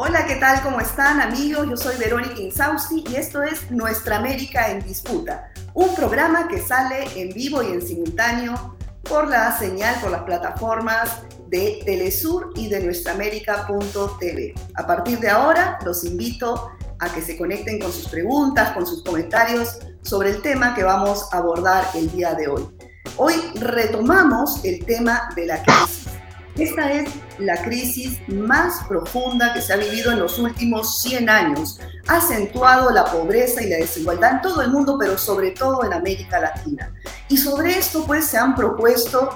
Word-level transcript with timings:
Hola, 0.00 0.26
¿qué 0.26 0.36
tal? 0.36 0.62
¿Cómo 0.62 0.78
están 0.78 1.20
amigos? 1.20 1.66
Yo 1.68 1.76
soy 1.76 1.96
Verónica 1.96 2.40
Insausti 2.40 3.02
y 3.10 3.16
esto 3.16 3.42
es 3.42 3.68
Nuestra 3.72 4.18
América 4.18 4.70
en 4.70 4.80
Disputa, 4.84 5.50
un 5.74 5.92
programa 5.96 6.46
que 6.46 6.62
sale 6.62 7.08
en 7.20 7.30
vivo 7.30 7.64
y 7.64 7.72
en 7.72 7.82
simultáneo 7.82 8.76
por 9.02 9.26
la 9.26 9.58
señal, 9.58 9.96
por 10.00 10.12
las 10.12 10.22
plataformas 10.22 11.22
de 11.48 11.80
Telesur 11.84 12.52
y 12.54 12.68
de 12.68 12.78
nuestraamérica.tv. 12.84 14.54
A 14.76 14.86
partir 14.86 15.18
de 15.18 15.30
ahora 15.30 15.80
los 15.84 16.04
invito 16.04 16.70
a 17.00 17.12
que 17.12 17.20
se 17.20 17.36
conecten 17.36 17.80
con 17.80 17.92
sus 17.92 18.08
preguntas, 18.08 18.74
con 18.74 18.86
sus 18.86 19.02
comentarios 19.02 19.80
sobre 20.02 20.30
el 20.30 20.42
tema 20.42 20.76
que 20.76 20.84
vamos 20.84 21.26
a 21.32 21.38
abordar 21.38 21.84
el 21.94 22.08
día 22.12 22.34
de 22.34 22.46
hoy. 22.46 22.68
Hoy 23.16 23.34
retomamos 23.56 24.64
el 24.64 24.84
tema 24.84 25.28
de 25.34 25.46
la 25.46 25.60
crisis 25.60 25.97
esta 26.58 26.92
es 26.92 27.10
la 27.38 27.62
crisis 27.62 28.18
más 28.28 28.84
profunda 28.88 29.52
que 29.54 29.62
se 29.62 29.72
ha 29.72 29.76
vivido 29.76 30.12
en 30.12 30.18
los 30.18 30.38
últimos 30.38 31.00
100 31.02 31.28
años. 31.28 31.78
Ha 32.08 32.16
acentuado 32.16 32.90
la 32.90 33.04
pobreza 33.04 33.62
y 33.62 33.68
la 33.68 33.76
desigualdad 33.76 34.32
en 34.32 34.42
todo 34.42 34.62
el 34.62 34.70
mundo, 34.70 34.96
pero 34.98 35.16
sobre 35.16 35.52
todo 35.52 35.84
en 35.84 35.92
América 35.92 36.40
Latina. 36.40 36.92
Y 37.28 37.36
sobre 37.36 37.78
esto 37.78 38.04
pues 38.06 38.26
se 38.26 38.38
han 38.38 38.54
propuesto 38.54 39.30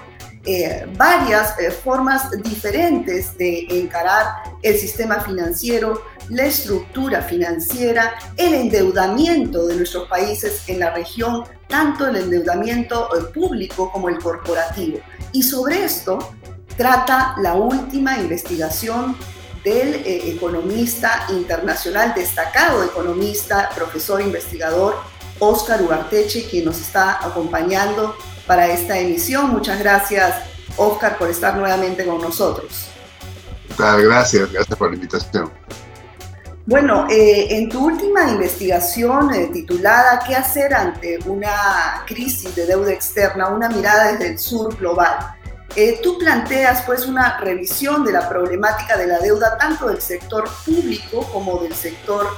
eh, 0.45 0.87
varias 0.97 1.57
eh, 1.61 1.71
formas 1.71 2.29
diferentes 2.43 3.39
de 3.39 3.65
encarar 3.71 4.43
el 4.63 4.77
sistema 4.77 5.21
financiero, 5.21 6.03
la 6.31 6.47
estructura 6.47 7.23
financiera, 7.23 8.15
el 8.37 8.53
endeudamiento 8.55 9.67
de 9.69 9.77
nuestros 9.77 10.09
países 10.09 10.69
en 10.69 10.81
la 10.81 10.93
región, 10.93 11.45
tanto 11.69 12.09
el 12.09 12.17
endeudamiento 12.17 13.09
eh, 13.17 13.23
público 13.33 13.93
como 13.93 14.09
el 14.09 14.19
corporativo. 14.19 14.99
Y 15.31 15.45
sobre 15.45 15.85
esto 15.85 16.35
trata 16.77 17.35
la 17.39 17.55
última 17.55 18.19
investigación 18.19 19.17
del 19.65 19.95
eh, 19.95 20.31
economista 20.31 21.27
internacional, 21.31 22.15
destacado 22.15 22.83
economista, 22.85 23.71
profesor 23.75 24.21
investigador 24.21 24.97
Oscar 25.39 25.83
Ugarteche, 25.83 26.49
quien 26.49 26.65
nos 26.65 26.81
está 26.81 27.25
acompañando 27.25 28.17
para 28.47 28.69
esta 28.69 28.99
emisión. 28.99 29.51
Muchas 29.51 29.79
gracias, 29.79 30.37
Oscar, 30.77 31.19
por 31.19 31.29
estar 31.29 31.57
nuevamente 31.57 32.05
con 32.05 32.21
nosotros. 32.21 32.89
Gracias, 33.77 34.53
gracias 34.53 34.79
por 34.79 34.91
la 34.91 34.95
invitación. 34.95 35.51
Bueno, 36.65 37.09
eh, 37.11 37.49
en 37.57 37.69
tu 37.69 37.87
última 37.87 38.29
investigación 38.31 39.35
eh, 39.35 39.51
titulada 39.53 40.23
¿Qué 40.25 40.37
hacer 40.37 40.73
ante 40.73 41.19
una 41.27 42.05
crisis 42.07 42.55
de 42.55 42.67
deuda 42.67 42.93
externa? 42.93 43.49
Una 43.49 43.69
mirada 43.69 44.13
desde 44.13 44.29
el 44.29 44.39
sur 44.39 44.77
global. 44.77 45.35
Eh, 45.75 46.01
tú 46.03 46.19
planteas 46.19 46.83
pues 46.83 47.07
una 47.07 47.39
revisión 47.39 48.05
de 48.05 48.13
la 48.13 48.29
problemática 48.29 48.97
de 48.99 49.07
la 49.07 49.19
deuda 49.21 49.57
tanto 49.57 49.89
del 49.89 50.03
sector 50.03 50.49
público 50.67 51.27
como 51.33 51.63
del 51.63 51.75
sector 51.75 52.29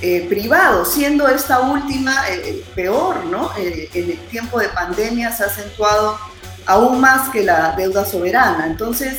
eh, 0.00 0.26
privado, 0.28 0.84
siendo 0.84 1.26
esta 1.26 1.60
última 1.60 2.14
eh, 2.30 2.64
peor, 2.74 3.24
¿no? 3.26 3.50
en 3.56 4.10
el 4.10 4.18
tiempo 4.28 4.60
de 4.60 4.68
pandemia 4.68 5.32
se 5.32 5.42
ha 5.42 5.46
acentuado 5.46 6.18
aún 6.66 7.00
más 7.00 7.30
que 7.30 7.42
la 7.42 7.74
deuda 7.76 8.04
soberana. 8.04 8.66
Entonces, 8.66 9.18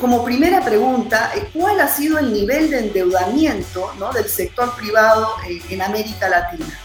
como 0.00 0.24
primera 0.24 0.64
pregunta, 0.64 1.32
¿cuál 1.52 1.80
ha 1.80 1.88
sido 1.88 2.18
el 2.20 2.32
nivel 2.32 2.70
de 2.70 2.78
endeudamiento 2.78 3.92
¿no? 3.98 4.12
del 4.12 4.28
sector 4.28 4.76
privado 4.76 5.34
en 5.68 5.82
América 5.82 6.28
Latina? 6.28 6.78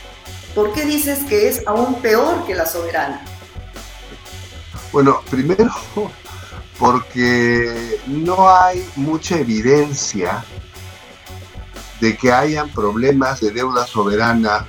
¿Por 0.55 0.73
qué 0.73 0.85
dices 0.85 1.19
que 1.29 1.47
es 1.47 1.61
aún 1.67 2.01
peor 2.01 2.47
que 2.47 2.55
la 2.55 2.65
soberana? 2.65 3.36
Bueno, 4.97 5.21
primero 5.29 5.71
porque 6.79 8.01
no 8.07 8.49
hay 8.49 8.83
mucha 8.95 9.37
evidencia 9.37 10.43
de 12.01 12.17
que 12.17 12.31
hayan 12.31 12.67
problemas 12.69 13.39
de 13.39 13.51
deuda 13.51 13.85
soberana 13.85 14.65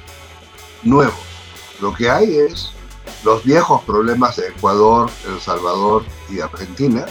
nuevos. 0.82 1.14
Lo 1.80 1.94
que 1.94 2.10
hay 2.10 2.36
es 2.36 2.72
los 3.24 3.42
viejos 3.42 3.82
problemas 3.84 4.36
de 4.36 4.48
Ecuador, 4.48 5.10
El 5.26 5.40
Salvador 5.40 6.04
y 6.28 6.40
Argentina, 6.40 7.06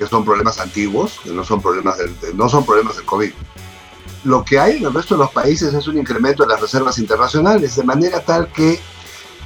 que 0.00 0.06
son 0.08 0.24
problemas 0.24 0.58
antiguos, 0.58 1.20
que 1.22 1.30
no 1.30 1.44
son 1.44 1.62
problemas 1.62 1.96
del, 1.98 2.12
no 2.36 2.48
son 2.48 2.66
problemas 2.66 2.96
del 2.96 3.06
COVID. 3.06 3.30
Lo 4.24 4.44
que 4.44 4.58
hay 4.58 4.78
en 4.78 4.86
el 4.86 4.94
resto 4.94 5.14
de 5.14 5.20
los 5.20 5.30
países 5.30 5.72
es 5.72 5.86
un 5.86 5.96
incremento 5.96 6.42
de 6.42 6.48
las 6.48 6.60
reservas 6.60 6.98
internacionales, 6.98 7.76
de 7.76 7.84
manera 7.84 8.18
tal 8.18 8.50
que 8.50 8.80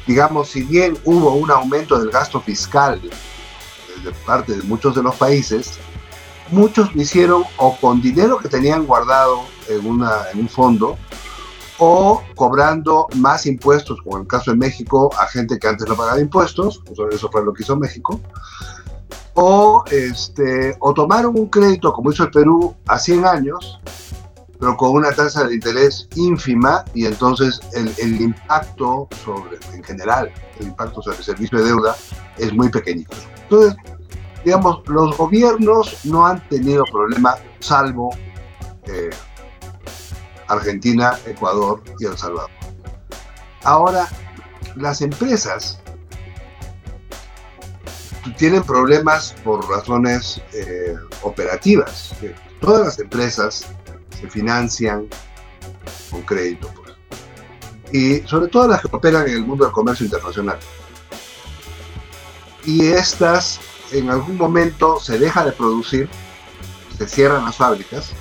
digamos, 0.06 0.48
si 0.48 0.62
bien 0.62 0.96
hubo 1.04 1.34
un 1.34 1.50
aumento 1.50 1.98
del 1.98 2.10
gasto 2.10 2.40
fiscal 2.40 3.00
de 3.02 4.12
parte 4.26 4.56
de 4.56 4.62
muchos 4.62 4.94
de 4.94 5.02
los 5.02 5.14
países, 5.16 5.78
muchos 6.50 6.94
lo 6.94 7.02
hicieron 7.02 7.44
o 7.56 7.76
con 7.76 8.00
dinero 8.00 8.38
que 8.38 8.48
tenían 8.48 8.86
guardado 8.86 9.44
en, 9.68 9.86
una, 9.86 10.30
en 10.32 10.40
un 10.40 10.48
fondo 10.48 10.98
o 11.78 12.22
cobrando 12.36 13.08
más 13.16 13.46
impuestos, 13.46 14.00
como 14.02 14.16
en 14.16 14.22
el 14.22 14.28
caso 14.28 14.52
de 14.52 14.56
México, 14.56 15.10
a 15.18 15.26
gente 15.26 15.58
que 15.58 15.66
antes 15.66 15.88
no 15.88 15.96
pagaba 15.96 16.20
impuestos, 16.20 16.82
eso 17.10 17.30
fue 17.30 17.44
lo 17.44 17.52
que 17.52 17.64
hizo 17.64 17.76
México, 17.76 18.20
o, 19.34 19.82
este, 19.90 20.76
o 20.78 20.94
tomaron 20.94 21.36
un 21.36 21.46
crédito, 21.46 21.92
como 21.92 22.12
hizo 22.12 22.24
el 22.24 22.30
Perú, 22.30 22.76
a 22.86 22.98
100 22.98 23.26
años, 23.26 23.80
pero 24.62 24.76
con 24.76 24.92
una 24.92 25.10
tasa 25.10 25.42
de 25.42 25.54
interés 25.56 26.06
ínfima 26.14 26.84
y 26.94 27.04
entonces 27.04 27.60
el, 27.72 28.20
impacto 28.20 29.08
sobre, 29.24 29.58
en 29.74 29.82
general, 29.82 30.32
el 30.60 30.68
impacto 30.68 31.02
sobre 31.02 31.16
el 31.16 31.24
servicio 31.24 31.58
de 31.58 31.64
deuda 31.64 31.96
es 32.38 32.52
muy 32.52 32.68
pequeñito. 32.68 33.16
Entonces, 33.42 33.74
digamos, 34.44 34.86
los 34.86 35.16
gobiernos 35.16 36.04
no 36.04 36.24
han 36.24 36.48
tenido 36.48 36.84
problema 36.84 37.34
salvo 37.58 38.16
eh, 38.84 39.10
Argentina, 40.46 41.18
Ecuador 41.26 41.82
y 41.98 42.04
El 42.04 42.16
Salvador. 42.16 42.50
Ahora, 43.64 44.06
las 44.76 45.02
empresas 45.02 45.80
tienen 48.38 48.62
problemas 48.62 49.34
por 49.42 49.68
razones 49.68 50.40
eh, 50.52 50.94
operativas. 51.22 52.14
Todas 52.60 52.86
las 52.86 52.98
empresas 53.00 53.66
se 54.22 54.30
financian 54.30 55.08
con 56.10 56.22
crédito. 56.22 56.70
Pues. 56.74 56.96
Y 57.92 58.26
sobre 58.26 58.48
todo 58.48 58.68
las 58.68 58.80
que 58.80 58.88
operan 58.90 59.28
en 59.28 59.34
el 59.34 59.44
mundo 59.44 59.64
del 59.64 59.72
comercio 59.72 60.06
internacional. 60.06 60.58
Y 62.64 62.86
estas 62.86 63.60
en 63.90 64.08
algún 64.08 64.38
momento 64.38 64.98
se 65.00 65.18
deja 65.18 65.44
de 65.44 65.52
producir, 65.52 66.08
se 66.96 67.06
cierran 67.06 67.44
las 67.44 67.56
fábricas 67.56 68.12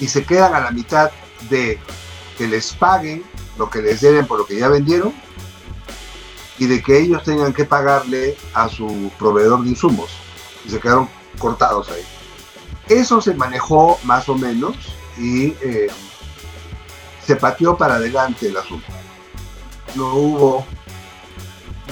y 0.00 0.08
se 0.08 0.24
quedan 0.24 0.54
a 0.54 0.60
la 0.60 0.70
mitad 0.72 1.10
de 1.48 1.78
que 2.36 2.48
les 2.48 2.74
paguen 2.74 3.22
lo 3.56 3.70
que 3.70 3.80
les 3.80 4.00
deben 4.00 4.26
por 4.26 4.38
lo 4.38 4.46
que 4.46 4.58
ya 4.58 4.68
vendieron 4.68 5.14
y 6.58 6.66
de 6.66 6.82
que 6.82 6.98
ellos 6.98 7.22
tengan 7.22 7.52
que 7.52 7.64
pagarle 7.64 8.36
a 8.52 8.68
su 8.68 9.10
proveedor 9.18 9.62
de 9.62 9.70
insumos. 9.70 10.10
Y 10.64 10.70
se 10.70 10.80
quedaron 10.80 11.08
cortados 11.38 11.88
ahí. 11.88 12.17
Eso 12.88 13.20
se 13.20 13.34
manejó 13.34 13.98
más 14.04 14.28
o 14.28 14.34
menos 14.34 14.76
y 15.18 15.48
eh, 15.60 15.88
se 17.24 17.36
pateó 17.36 17.76
para 17.76 17.96
adelante 17.96 18.48
el 18.48 18.56
asunto. 18.56 18.86
No 19.94 20.14
hubo, 20.14 20.66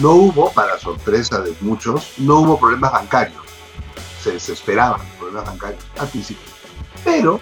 no 0.00 0.10
hubo, 0.12 0.50
para 0.52 0.78
sorpresa 0.78 1.40
de 1.40 1.54
muchos, 1.60 2.14
no 2.18 2.40
hubo 2.40 2.58
problemas 2.58 2.92
bancarios. 2.92 3.42
Se 4.22 4.32
desesperaban 4.32 5.00
problemas 5.18 5.44
bancarios 5.44 5.84
al 5.98 6.08
principio. 6.08 6.50
Pero 7.04 7.40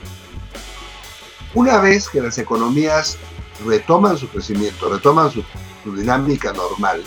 una 1.54 1.78
vez 1.78 2.08
que 2.08 2.20
las 2.20 2.36
economías 2.38 3.16
retoman 3.64 4.18
su 4.18 4.28
crecimiento, 4.28 4.88
retoman 4.88 5.30
su 5.30 5.44
dinámica 5.84 6.52
normal, 6.52 7.04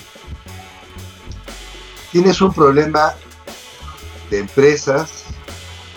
tienes 2.11 2.41
un 2.41 2.53
problema 2.53 3.13
de 4.29 4.39
empresas 4.39 5.26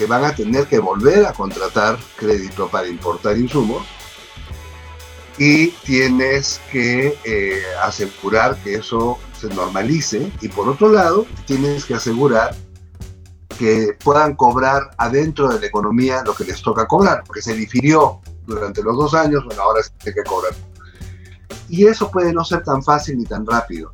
que 0.00 0.06
van 0.06 0.24
a 0.24 0.34
tener 0.34 0.66
que 0.66 0.78
volver 0.78 1.26
a 1.26 1.34
contratar 1.34 1.98
crédito 2.16 2.70
para 2.70 2.88
importar 2.88 3.36
insumos 3.36 3.86
y 5.36 5.66
tienes 5.84 6.58
que 6.72 7.18
eh, 7.22 7.62
asegurar 7.82 8.56
que 8.64 8.76
eso 8.76 9.18
se 9.38 9.48
normalice 9.50 10.32
y 10.40 10.48
por 10.48 10.70
otro 10.70 10.90
lado 10.90 11.26
tienes 11.44 11.84
que 11.84 11.96
asegurar 11.96 12.56
que 13.58 13.94
puedan 14.02 14.36
cobrar 14.36 14.90
adentro 14.96 15.50
de 15.50 15.60
la 15.60 15.66
economía 15.66 16.22
lo 16.24 16.34
que 16.34 16.44
les 16.44 16.62
toca 16.62 16.86
cobrar, 16.86 17.22
porque 17.26 17.42
se 17.42 17.52
difirió 17.52 18.22
durante 18.46 18.82
los 18.82 18.96
dos 18.96 19.12
años, 19.12 19.44
bueno, 19.44 19.60
ahora 19.60 19.82
se 19.82 19.90
tiene 19.98 20.14
que 20.14 20.24
cobrar. 20.26 20.54
Y 21.68 21.86
eso 21.88 22.10
puede 22.10 22.32
no 22.32 22.42
ser 22.42 22.64
tan 22.64 22.82
fácil 22.82 23.18
ni 23.18 23.26
tan 23.26 23.44
rápido. 23.44 23.92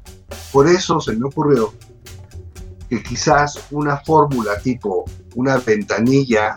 Por 0.52 0.68
eso 0.68 1.00
se 1.00 1.16
me 1.16 1.26
ocurrió 1.26 1.74
que 2.88 3.02
quizás 3.02 3.58
una 3.72 3.96
fórmula 3.96 4.56
tipo 4.60 5.04
una 5.36 5.58
ventanilla, 5.58 6.54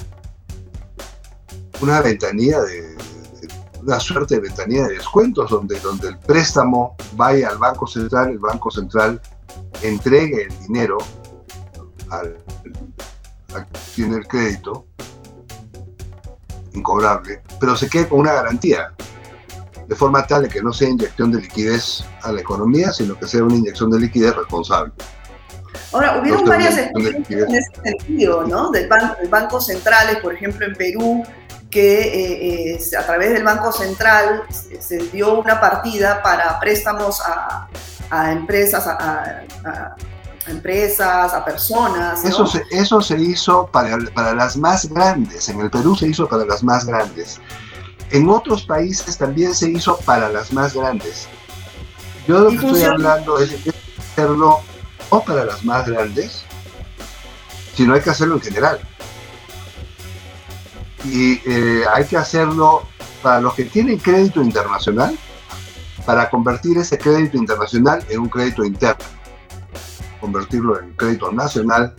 una 1.81 2.01
ventanilla 2.01 2.61
de, 2.61 2.97
una 3.81 3.99
suerte 3.99 4.35
de 4.35 4.41
ventanilla 4.41 4.87
de 4.87 4.95
descuentos 4.95 5.49
donde, 5.51 5.79
donde 5.81 6.07
el 6.07 6.17
préstamo 6.19 6.95
vaya 7.13 7.49
al 7.49 7.57
Banco 7.57 7.85
Central, 7.85 8.31
el 8.31 8.39
Banco 8.39 8.71
Central 8.71 9.21
entregue 9.81 10.43
el 10.43 10.59
dinero 10.59 10.97
al, 12.09 12.37
a 13.53 13.63
quien 13.65 13.83
tiene 13.95 14.17
el 14.17 14.27
crédito 14.27 14.85
incobrable, 16.73 17.41
pero 17.59 17.75
se 17.75 17.89
quede 17.89 18.07
con 18.07 18.19
una 18.19 18.33
garantía, 18.33 18.93
de 19.87 19.95
forma 19.95 20.25
tal 20.25 20.47
que 20.47 20.61
no 20.61 20.71
sea 20.71 20.87
inyección 20.87 21.31
de 21.31 21.41
liquidez 21.41 22.05
a 22.21 22.31
la 22.31 22.39
economía, 22.39 22.93
sino 22.93 23.17
que 23.19 23.27
sea 23.27 23.43
una 23.43 23.55
inyección 23.55 23.89
de 23.89 23.99
liquidez 23.99 24.35
responsable. 24.35 24.93
Ahora, 25.91 26.19
hubieron 26.19 26.45
varias 26.45 26.77
experiencias 26.77 27.49
en 27.49 27.55
ese 27.55 27.71
sentido, 27.83 28.43
¿no? 28.45 28.69
Del 28.71 28.87
bancos 29.29 29.67
centrales, 29.67 30.17
por 30.17 30.33
ejemplo, 30.33 30.65
en 30.65 30.75
Perú, 30.75 31.23
que 31.69 32.01
eh, 32.01 32.73
eh, 32.73 32.97
a 32.97 33.05
través 33.05 33.33
del 33.33 33.43
Banco 33.43 33.71
Central 33.71 34.43
se, 34.49 34.97
dio 34.97 35.39
una 35.39 35.59
partida 35.59 36.21
para 36.21 36.59
préstamos 36.59 37.21
a, 37.21 38.31
empresas, 38.31 38.87
a, 38.87 39.43
empresas, 40.47 41.33
a 41.33 41.45
personas. 41.45 42.23
Eso, 42.25 42.47
se, 42.47 42.63
eso 42.71 43.01
se 43.01 43.19
hizo 43.19 43.67
para, 43.67 43.97
para 44.13 44.33
las 44.33 44.57
más 44.57 44.89
grandes, 44.89 45.49
en 45.49 45.59
el 45.59 45.69
Perú 45.69 45.95
se 45.95 46.07
hizo 46.07 46.27
para 46.27 46.45
las 46.45 46.63
más 46.63 46.85
grandes. 46.85 47.39
En 48.11 48.27
otros 48.29 48.63
países 48.63 49.17
también 49.17 49.53
se 49.53 49.69
hizo 49.69 49.97
para 49.99 50.29
las 50.29 50.51
más 50.51 50.73
grandes. 50.73 51.27
Yo 52.27 52.39
lo 52.39 52.49
que 52.49 52.55
estoy 52.55 52.83
hablando 52.83 53.39
es 53.39 53.63
de 53.63 53.73
hacerlo 53.97 54.61
no 55.11 55.21
para 55.21 55.45
las 55.45 55.63
más 55.63 55.87
grandes, 55.87 56.43
sino 57.75 57.93
hay 57.93 58.01
que 58.01 58.09
hacerlo 58.09 58.35
en 58.35 58.41
general 58.41 58.79
y 61.03 61.41
eh, 61.45 61.83
hay 61.93 62.05
que 62.05 62.17
hacerlo 62.17 62.83
para 63.21 63.41
los 63.41 63.53
que 63.53 63.65
tienen 63.65 63.97
crédito 63.97 64.41
internacional, 64.41 65.17
para 66.05 66.29
convertir 66.29 66.77
ese 66.77 66.97
crédito 66.97 67.37
internacional 67.37 68.03
en 68.09 68.19
un 68.19 68.29
crédito 68.29 68.63
interno, 68.63 69.03
convertirlo 70.19 70.79
en 70.79 70.93
crédito 70.93 71.31
nacional 71.31 71.93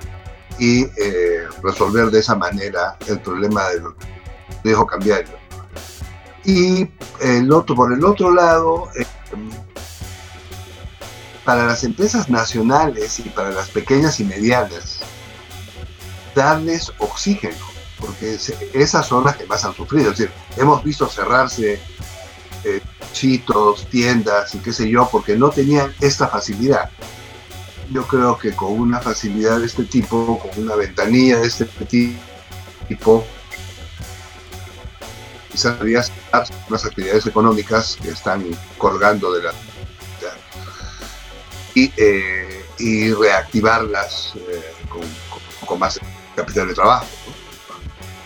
y 0.59 0.83
eh, 0.83 1.47
resolver 1.63 2.11
de 2.11 2.21
esa 2.21 2.35
manera 2.35 2.97
el 3.07 3.21
problema 3.21 3.69
del 3.69 3.85
riesgo 4.65 4.87
cambiario. 4.87 5.39
Y 6.45 6.89
el 7.21 7.53
otro, 7.53 7.75
por 7.75 7.93
el 7.93 8.05
otro 8.05 8.33
lado, 8.33 8.89
eh, 8.99 9.07
para 11.51 11.67
las 11.67 11.83
empresas 11.83 12.29
nacionales 12.29 13.19
y 13.19 13.25
para 13.25 13.51
las 13.51 13.71
pequeñas 13.71 14.21
y 14.21 14.25
medianas, 14.25 15.01
darles 16.33 16.93
oxígeno 16.99 17.57
porque 17.99 18.39
esas 18.73 19.05
son 19.05 19.25
las 19.25 19.37
que 19.37 19.47
más 19.47 19.65
han 19.65 19.75
sufrido. 19.75 20.13
Es 20.13 20.19
decir, 20.19 20.33
hemos 20.57 20.85
visto 20.85 21.09
cerrarse 21.09 21.81
eh, 22.63 22.81
chitos, 23.13 23.89
tiendas 23.91 24.55
y 24.55 24.59
qué 24.59 24.73
sé 24.73 24.89
yo, 24.89 25.09
porque 25.11 25.37
no 25.37 25.51
tenían 25.51 25.93
esta 26.01 26.29
facilidad. 26.29 26.89
Yo 27.91 28.07
creo 28.07 28.39
que 28.39 28.53
con 28.53 28.71
una 28.71 29.01
facilidad 29.01 29.59
de 29.59 29.67
este 29.67 29.83
tipo, 29.83 30.39
con 30.39 30.63
una 30.63 30.77
ventanilla 30.77 31.41
de 31.41 31.49
este 31.49 31.67
tipo, 32.87 33.25
quizás 35.51 35.77
debería 35.81 36.05
unas 36.69 36.85
actividades 36.85 37.27
económicas 37.27 37.99
que 38.01 38.11
están 38.11 38.47
colgando 38.79 39.33
de 39.33 39.43
la 39.43 39.53
y, 41.75 41.93
eh, 41.97 42.65
y 42.79 43.13
reactivarlas 43.13 44.35
eh, 44.37 44.75
con, 45.67 45.79
más 45.79 46.01
capital 46.35 46.69
de 46.69 46.75
trabajo. 46.75 47.07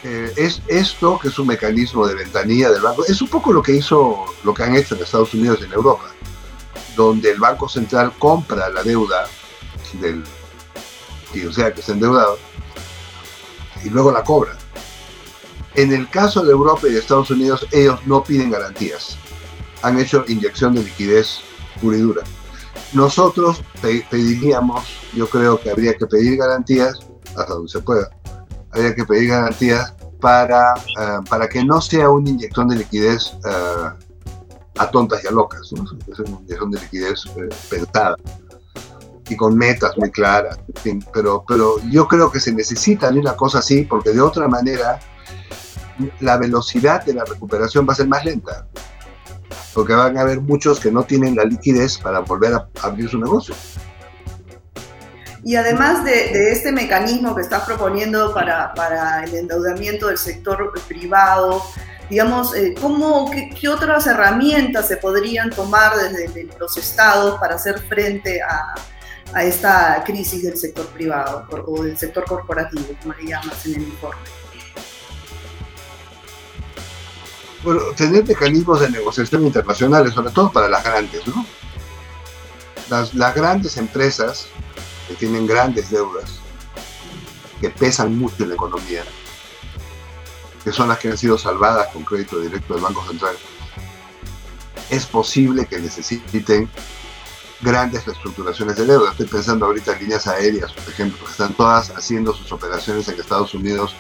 Eh, 0.02 0.32
es 0.36 0.60
esto, 0.68 1.18
que 1.18 1.28
es 1.28 1.38
un 1.38 1.46
mecanismo 1.46 2.06
de 2.06 2.14
ventanilla 2.14 2.70
del 2.70 2.82
banco, 2.82 3.04
es 3.06 3.20
un 3.22 3.28
poco 3.28 3.52
lo 3.52 3.62
que 3.62 3.72
hizo, 3.72 4.24
lo 4.42 4.52
que 4.52 4.62
han 4.62 4.74
hecho 4.74 4.94
en 4.94 5.02
Estados 5.02 5.32
Unidos 5.34 5.58
y 5.60 5.64
en 5.64 5.72
Europa, 5.72 6.04
donde 6.94 7.30
el 7.30 7.40
Banco 7.40 7.68
Central 7.68 8.12
compra 8.18 8.68
la 8.68 8.82
deuda 8.82 9.26
del, 10.00 10.22
o 11.48 11.52
sea, 11.52 11.72
que 11.72 11.80
está 11.80 11.92
endeudado, 11.92 12.38
y 13.82 13.90
luego 13.90 14.12
la 14.12 14.22
cobra. 14.22 14.56
En 15.74 15.92
el 15.92 16.08
caso 16.08 16.44
de 16.44 16.52
Europa 16.52 16.86
y 16.86 16.92
de 16.92 17.00
Estados 17.00 17.30
Unidos, 17.30 17.66
ellos 17.72 18.00
no 18.06 18.22
piden 18.22 18.50
garantías. 18.50 19.16
Han 19.82 19.98
hecho 19.98 20.24
inyección 20.28 20.74
de 20.74 20.84
liquidez 20.84 21.40
pura 21.80 21.96
y 21.96 22.00
dura. 22.00 22.22
Nosotros 22.94 23.62
pediríamos, 23.82 24.84
yo 25.14 25.28
creo 25.28 25.60
que 25.60 25.70
habría 25.70 25.94
que 25.94 26.06
pedir 26.06 26.38
garantías 26.38 27.00
hasta 27.36 27.54
donde 27.54 27.68
se 27.68 27.80
pueda, 27.80 28.08
habría 28.70 28.94
que 28.94 29.04
pedir 29.04 29.30
garantías 29.30 29.94
para, 30.20 30.74
eh, 30.74 31.18
para 31.28 31.48
que 31.48 31.64
no 31.64 31.80
sea 31.80 32.08
una 32.08 32.30
inyección 32.30 32.68
de 32.68 32.76
liquidez 32.76 33.36
eh, 33.44 33.90
a 34.78 34.90
tontas 34.90 35.24
y 35.24 35.26
a 35.26 35.32
locas, 35.32 35.60
es 35.60 36.18
una 36.20 36.40
inyección 36.40 36.70
de 36.70 36.80
liquidez 36.80 37.24
eh, 37.36 37.48
pensada 37.68 38.16
y 39.28 39.36
con 39.36 39.56
metas 39.56 39.96
muy 39.96 40.10
claras, 40.10 40.58
pero, 41.12 41.44
pero 41.48 41.76
yo 41.90 42.06
creo 42.06 42.30
que 42.30 42.40
se 42.40 42.52
necesita 42.52 43.10
de 43.10 43.18
una 43.18 43.34
cosa 43.34 43.58
así 43.58 43.84
porque 43.84 44.10
de 44.10 44.20
otra 44.20 44.48
manera 44.48 45.00
la 46.20 46.36
velocidad 46.36 47.04
de 47.04 47.14
la 47.14 47.24
recuperación 47.24 47.86
va 47.88 47.92
a 47.92 47.96
ser 47.96 48.08
más 48.08 48.24
lenta, 48.24 48.66
porque 49.74 49.92
van 49.92 50.16
a 50.16 50.20
haber 50.22 50.40
muchos 50.40 50.78
que 50.78 50.90
no 50.90 51.02
tienen 51.02 51.34
la 51.34 51.44
liquidez 51.44 51.98
para 51.98 52.20
volver 52.20 52.54
a 52.54 52.68
abrir 52.82 53.08
su 53.08 53.18
negocio. 53.18 53.54
Y 55.44 55.56
además 55.56 56.04
de, 56.04 56.52
este 56.52 56.72
mecanismo 56.72 57.34
que 57.34 57.42
estás 57.42 57.64
proponiendo 57.64 58.32
para, 58.32 58.72
para, 58.72 59.24
el 59.24 59.34
endeudamiento 59.34 60.06
del 60.06 60.16
sector 60.16 60.72
privado, 60.88 61.62
digamos, 62.08 62.56
eh, 62.56 62.74
¿cómo, 62.80 63.30
qué, 63.30 63.68
otras 63.68 64.06
herramientas 64.06 64.88
se 64.88 64.96
podrían 64.96 65.50
tomar 65.50 65.96
desde 65.96 66.48
los 66.58 66.78
estados 66.78 67.38
para 67.38 67.56
hacer 67.56 67.78
frente 67.78 68.40
a, 68.40 68.74
a, 69.34 69.44
esta 69.44 70.02
crisis 70.06 70.44
del 70.44 70.56
sector 70.56 70.86
privado 70.86 71.46
o 71.66 71.82
del 71.82 71.98
sector 71.98 72.24
corporativo, 72.24 72.86
como 73.02 73.12
le 73.14 73.26
llamas 73.26 73.66
en 73.66 73.74
el 73.74 73.82
informe? 73.82 74.43
Tener 77.96 78.26
mecanismos 78.26 78.80
de 78.80 78.90
negociación 78.90 79.46
internacionales, 79.46 80.12
sobre 80.12 80.32
todo 80.32 80.52
para 80.52 80.68
las 80.68 80.84
grandes, 80.84 81.26
¿no? 81.26 81.46
Las, 82.90 83.14
las 83.14 83.34
grandes 83.34 83.76
empresas 83.76 84.46
que 85.08 85.14
tienen 85.14 85.46
grandes 85.46 85.90
deudas, 85.90 86.38
que 87.60 87.70
pesan 87.70 88.18
mucho 88.18 88.42
en 88.42 88.50
la 88.50 88.54
economía, 88.54 89.04
que 90.62 90.72
son 90.72 90.88
las 90.88 90.98
que 90.98 91.08
han 91.08 91.18
sido 91.18 91.38
salvadas 91.38 91.88
con 91.88 92.04
crédito 92.04 92.38
directo 92.38 92.74
del 92.74 92.82
Banco 92.82 93.04
Central, 93.06 93.36
es 94.90 95.06
posible 95.06 95.66
que 95.66 95.78
necesiten 95.78 96.68
grandes 97.60 98.04
reestructuraciones 98.04 98.76
de 98.76 98.84
deuda. 98.84 99.10
Estoy 99.10 99.26
pensando 99.26 99.66
ahorita 99.66 99.92
en 99.92 100.00
líneas 100.00 100.26
aéreas, 100.26 100.72
por 100.72 100.92
ejemplo, 100.92 101.24
que 101.24 101.30
están 101.30 101.54
todas 101.54 101.90
haciendo 101.90 102.34
sus 102.34 102.52
operaciones 102.52 103.08
en 103.08 103.18
Estados 103.18 103.54
Unidos, 103.54 103.94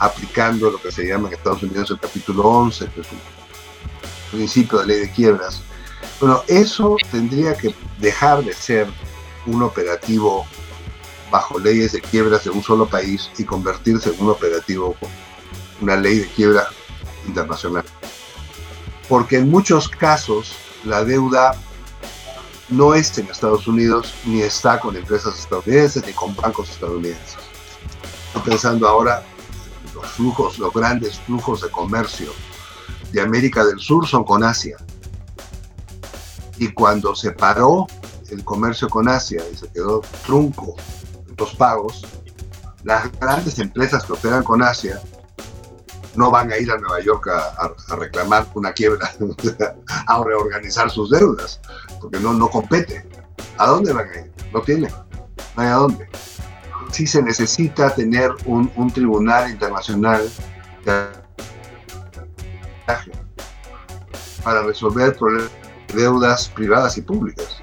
aplicando 0.00 0.70
lo 0.70 0.80
que 0.80 0.90
se 0.90 1.06
llama 1.06 1.28
en 1.28 1.34
Estados 1.34 1.62
Unidos 1.62 1.90
el 1.90 2.00
capítulo 2.00 2.42
11, 2.42 2.88
que 2.88 3.00
es 3.02 3.06
un 3.12 3.18
principio 4.30 4.78
de 4.78 4.86
ley 4.86 5.00
de 5.00 5.12
quiebras. 5.12 5.62
Bueno, 6.18 6.42
eso 6.48 6.96
tendría 7.10 7.54
que 7.54 7.74
dejar 7.98 8.42
de 8.42 8.54
ser 8.54 8.88
un 9.46 9.62
operativo 9.62 10.46
bajo 11.30 11.58
leyes 11.58 11.92
de 11.92 12.00
quiebras 12.00 12.44
de 12.44 12.50
un 12.50 12.62
solo 12.62 12.86
país 12.86 13.30
y 13.36 13.44
convertirse 13.44 14.10
en 14.10 14.22
un 14.24 14.30
operativo 14.30 14.96
una 15.82 15.96
ley 15.96 16.20
de 16.20 16.28
quiebra 16.28 16.66
internacional. 17.26 17.84
Porque 19.06 19.36
en 19.36 19.50
muchos 19.50 19.88
casos 19.88 20.54
la 20.84 21.04
deuda 21.04 21.54
no 22.70 22.94
es 22.94 23.16
en 23.18 23.26
Estados 23.26 23.66
Unidos 23.66 24.14
ni 24.24 24.40
está 24.40 24.80
con 24.80 24.96
empresas 24.96 25.38
estadounidenses 25.38 26.06
ni 26.06 26.12
con 26.14 26.34
bancos 26.36 26.70
estadounidenses. 26.70 27.36
Estoy 28.28 28.42
pensando 28.52 28.88
ahora 28.88 29.24
los 30.00 30.10
flujos, 30.12 30.58
los 30.58 30.72
grandes 30.72 31.18
flujos 31.20 31.62
de 31.62 31.70
comercio 31.70 32.30
de 33.12 33.20
América 33.20 33.64
del 33.64 33.78
Sur 33.78 34.06
son 34.06 34.24
con 34.24 34.42
Asia. 34.42 34.76
Y 36.58 36.68
cuando 36.72 37.14
se 37.14 37.32
paró 37.32 37.86
el 38.30 38.44
comercio 38.44 38.88
con 38.88 39.08
Asia 39.08 39.42
y 39.52 39.56
se 39.56 39.68
quedó 39.68 40.00
trunco 40.24 40.76
los 41.36 41.54
pagos, 41.54 42.06
las 42.84 43.10
grandes 43.18 43.58
empresas 43.58 44.04
que 44.04 44.12
operan 44.12 44.44
con 44.44 44.62
Asia 44.62 45.00
no 46.14 46.30
van 46.30 46.52
a 46.52 46.58
ir 46.58 46.70
a 46.70 46.76
Nueva 46.78 47.00
York 47.00 47.28
a, 47.28 47.94
reclamar 47.96 48.46
una 48.54 48.72
quiebra, 48.72 49.10
a 50.06 50.24
reorganizar 50.24 50.90
sus 50.90 51.10
deudas, 51.10 51.60
porque 52.00 52.18
no, 52.18 52.32
no 52.32 52.48
compete. 52.48 53.08
¿A 53.58 53.66
dónde 53.66 53.92
van 53.92 54.08
a 54.08 54.18
ir? 54.18 54.32
No 54.52 54.60
tienen, 54.62 54.90
no 55.56 55.62
hay 55.62 55.68
a 55.68 55.74
dónde. 55.74 56.08
Sí 56.90 57.06
se 57.06 57.22
necesita 57.22 57.94
tener 57.94 58.30
un, 58.46 58.70
un 58.76 58.90
tribunal 58.90 59.50
internacional 59.50 60.28
para 64.42 64.62
resolver 64.62 65.16
problemas 65.16 65.50
de 65.88 66.02
deudas 66.02 66.48
privadas 66.48 66.96
y 66.98 67.02
públicas 67.02 67.60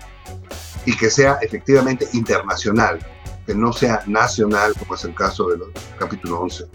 y 0.86 0.96
que 0.96 1.10
sea 1.10 1.38
efectivamente 1.42 2.08
internacional, 2.14 3.00
que 3.46 3.54
no 3.54 3.74
sea 3.74 4.04
nacional, 4.08 4.74
como 4.80 4.96
es 4.96 5.04
el 5.04 5.14
caso 5.14 5.50
del 5.50 5.62
capítulo 6.00 6.42
11. 6.42 6.66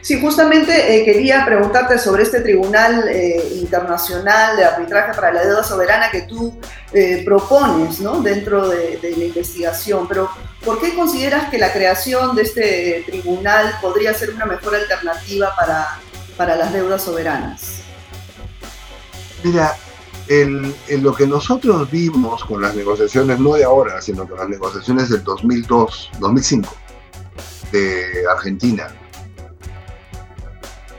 Sí, 0.00 0.20
justamente 0.20 0.96
eh, 0.96 1.04
quería 1.04 1.44
preguntarte 1.44 1.98
sobre 1.98 2.22
este 2.22 2.40
Tribunal 2.40 3.08
eh, 3.08 3.56
Internacional 3.56 4.56
de 4.56 4.64
Arbitraje 4.64 5.12
para 5.14 5.32
la 5.32 5.44
Deuda 5.44 5.62
Soberana 5.62 6.10
que 6.10 6.22
tú 6.22 6.58
eh, 6.92 7.22
propones 7.24 8.00
¿no? 8.00 8.20
dentro 8.20 8.68
de, 8.68 8.98
la 9.02 9.24
investigación, 9.24 10.08
pero 10.08 10.30
¿por 10.64 10.80
qué 10.80 10.94
consideras 10.94 11.50
que 11.50 11.58
la 11.58 11.72
creación 11.72 12.34
de 12.34 12.42
este 12.42 13.04
tribunal 13.06 13.76
podría 13.82 14.14
ser 14.14 14.30
una 14.30 14.46
mejor 14.46 14.74
alternativa 14.76 15.54
para, 15.56 15.98
para 16.36 16.56
las 16.56 16.72
deudas 16.72 17.02
soberanas? 17.02 17.82
Mira, 19.42 19.76
en 20.28 20.74
lo 21.02 21.14
que 21.14 21.26
nosotros 21.26 21.90
vimos 21.90 22.42
con 22.44 22.62
las 22.62 22.74
negociaciones, 22.74 23.38
no 23.38 23.54
de 23.54 23.64
ahora, 23.64 24.00
sino 24.00 24.26
con 24.26 24.38
las 24.38 24.48
negociaciones 24.48 25.10
del 25.10 25.22
2002, 25.22 26.12
2005 26.18 26.74
de 27.72 28.24
Argentina, 28.30 28.88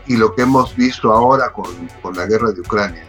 y 0.07 0.17
lo 0.17 0.35
que 0.35 0.43
hemos 0.43 0.75
visto 0.75 1.12
ahora 1.12 1.51
con, 1.51 1.88
con 2.01 2.15
la 2.15 2.25
guerra 2.25 2.51
de 2.51 2.62
Ucrania, 2.62 3.05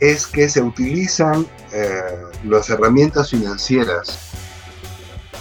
es 0.00 0.26
que 0.26 0.48
se 0.48 0.60
utilizan 0.60 1.46
eh, 1.72 2.00
las 2.44 2.68
herramientas 2.70 3.30
financieras 3.30 4.18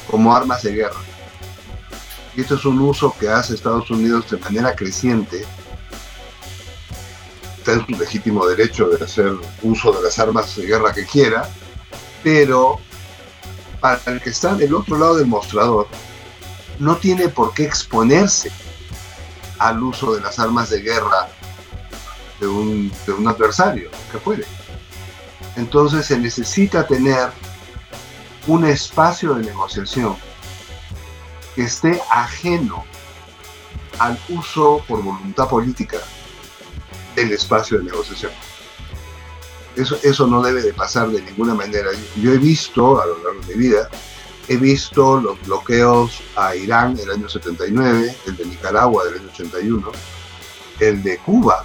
como 0.09 0.35
armas 0.35 0.63
de 0.63 0.73
guerra. 0.73 1.01
Y 2.35 2.41
esto 2.41 2.55
es 2.55 2.65
un 2.65 2.79
uso 2.79 3.15
que 3.19 3.29
hace 3.29 3.53
Estados 3.53 3.89
Unidos 3.91 4.29
de 4.31 4.37
manera 4.37 4.75
creciente 4.75 5.45
está 7.57 7.73
en 7.73 7.85
su 7.85 7.91
legítimo 7.93 8.45
derecho 8.45 8.89
de 8.89 9.03
hacer 9.03 9.31
uso 9.61 9.93
de 9.93 10.01
las 10.01 10.19
armas 10.19 10.55
de 10.55 10.65
guerra 10.65 10.93
que 10.93 11.05
quiera, 11.05 11.47
pero 12.21 12.77
para 13.79 14.01
el 14.07 14.21
que 14.21 14.31
está 14.31 14.53
del 14.55 14.73
otro 14.73 14.97
lado 14.97 15.15
del 15.15 15.27
mostrador, 15.27 15.87
no 16.79 16.97
tiene 16.97 17.29
por 17.29 17.53
qué 17.53 17.63
exponerse 17.63 18.51
al 19.63 19.81
uso 19.81 20.13
de 20.13 20.21
las 20.21 20.39
armas 20.39 20.69
de 20.69 20.81
guerra 20.81 21.29
de 22.39 22.47
un, 22.47 22.91
adversario, 23.25 23.89
que 24.11 24.17
puede. 24.17 24.45
Entonces 25.55 26.05
se 26.05 26.19
necesita 26.19 26.85
tener 26.85 27.29
un 28.47 28.65
espacio 28.65 29.35
de 29.35 29.43
negociación 29.43 30.17
que 31.55 31.63
esté 31.63 32.01
ajeno 32.11 32.83
al 33.99 34.19
uso 34.27 34.83
por 34.85 35.01
voluntad 35.01 35.47
política 35.47 35.99
el 37.15 37.31
espacio 37.31 37.77
de 37.77 37.85
negociación. 37.85 38.33
Eso, 39.77 39.97
eso 40.03 40.27
no 40.27 40.41
debe 40.41 40.61
de 40.61 40.73
pasar 40.73 41.07
de 41.07 41.21
ninguna 41.21 41.53
manera. 41.53 41.89
Yo 42.17 42.33
he 42.33 42.37
visto 42.37 43.01
a 43.01 43.05
lo 43.05 43.17
largo 43.23 43.39
de 43.41 43.55
mi 43.55 43.63
vida, 43.63 43.89
he 44.47 44.57
visto 44.57 45.19
los 45.19 45.41
bloqueos 45.45 46.21
a 46.35 46.55
Irán 46.55 46.97
el 46.99 47.11
año 47.11 47.29
79, 47.29 48.15
el 48.27 48.37
de 48.37 48.45
Nicaragua 48.45 49.05
del 49.05 49.19
año 49.19 49.29
81, 49.33 49.91
el 50.79 51.03
de 51.03 51.17
Cuba, 51.19 51.63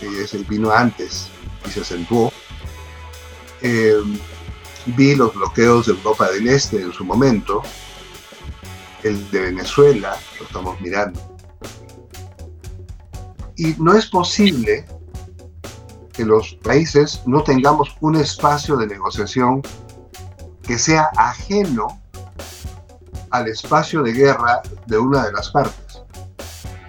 que 0.00 0.22
ese 0.22 0.38
vino 0.38 0.70
antes 0.70 1.28
y 1.66 1.70
se 1.70 1.80
acentuó. 1.80 2.32
Eh, 3.62 3.96
vi 4.86 5.14
los 5.14 5.34
bloqueos 5.34 5.86
de 5.86 5.92
Europa 5.92 6.30
del 6.30 6.48
Este 6.48 6.80
en 6.80 6.92
su 6.92 7.04
momento, 7.04 7.62
el 9.02 9.30
de 9.30 9.40
Venezuela, 9.40 10.16
lo 10.38 10.46
estamos 10.46 10.80
mirando 10.80 11.34
y 13.56 13.74
no 13.78 13.94
es 13.94 14.06
posible 14.06 14.84
que 16.12 16.24
los 16.24 16.54
países 16.62 17.22
no 17.26 17.42
tengamos 17.42 17.96
un 18.00 18.16
espacio 18.16 18.76
de 18.76 18.86
negociación 18.86 19.62
que 20.62 20.78
sea 20.78 21.10
ajeno 21.16 22.00
al 23.34 23.48
espacio 23.48 24.00
de 24.04 24.12
guerra 24.12 24.62
de 24.86 24.96
una 24.96 25.26
de 25.26 25.32
las 25.32 25.50
partes. 25.50 26.02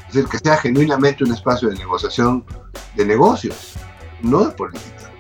Es 0.07 0.13
decir, 0.13 0.29
que 0.29 0.37
sea 0.37 0.57
genuinamente 0.57 1.23
un 1.23 1.33
espacio 1.33 1.69
de 1.69 1.75
negociación 1.75 2.45
de 2.95 3.03
negocios, 3.03 3.73
no 4.21 4.45
de 4.45 4.51
política. 4.51 5.11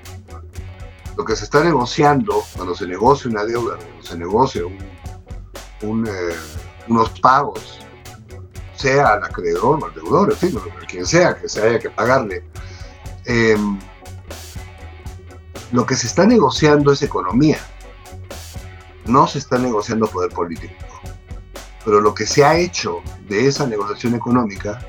Lo 1.17 1.25
que 1.25 1.35
se 1.35 1.45
está 1.45 1.63
negociando 1.63 2.43
cuando 2.55 2.75
se 2.75 2.85
negocia 2.85 3.31
una 3.31 3.43
deuda, 3.43 3.75
cuando 3.77 4.03
se 4.03 4.17
negocia 4.17 4.61
eh, 5.81 6.35
unos 6.87 7.19
pagos 7.19 7.79
sea 8.75 9.13
al 9.13 9.23
acreedor 9.23 9.79
o 9.81 9.85
al 9.85 9.95
deudor, 9.95 10.31
en 10.31 10.37
fin, 10.37 10.59
quien 10.87 11.07
sea 11.07 11.35
que 11.35 11.49
se 11.49 11.65
haya 11.65 11.79
que 11.79 11.89
pagarle. 11.89 12.43
Em, 13.25 13.79
lo 15.71 15.87
que 15.87 15.95
se 15.95 16.05
está 16.05 16.27
negociando 16.27 16.91
es 16.91 17.01
economía, 17.01 17.57
no 19.05 19.25
se 19.25 19.39
está 19.39 19.57
negociando 19.57 20.05
poder 20.05 20.31
político. 20.31 20.75
Pero 21.85 22.01
lo 22.01 22.13
que 22.13 22.25
se 22.25 22.43
ha 22.43 22.57
hecho 22.57 23.01
de 23.29 23.47
esa 23.47 23.67
negociación 23.67 24.15
económica 24.15 24.79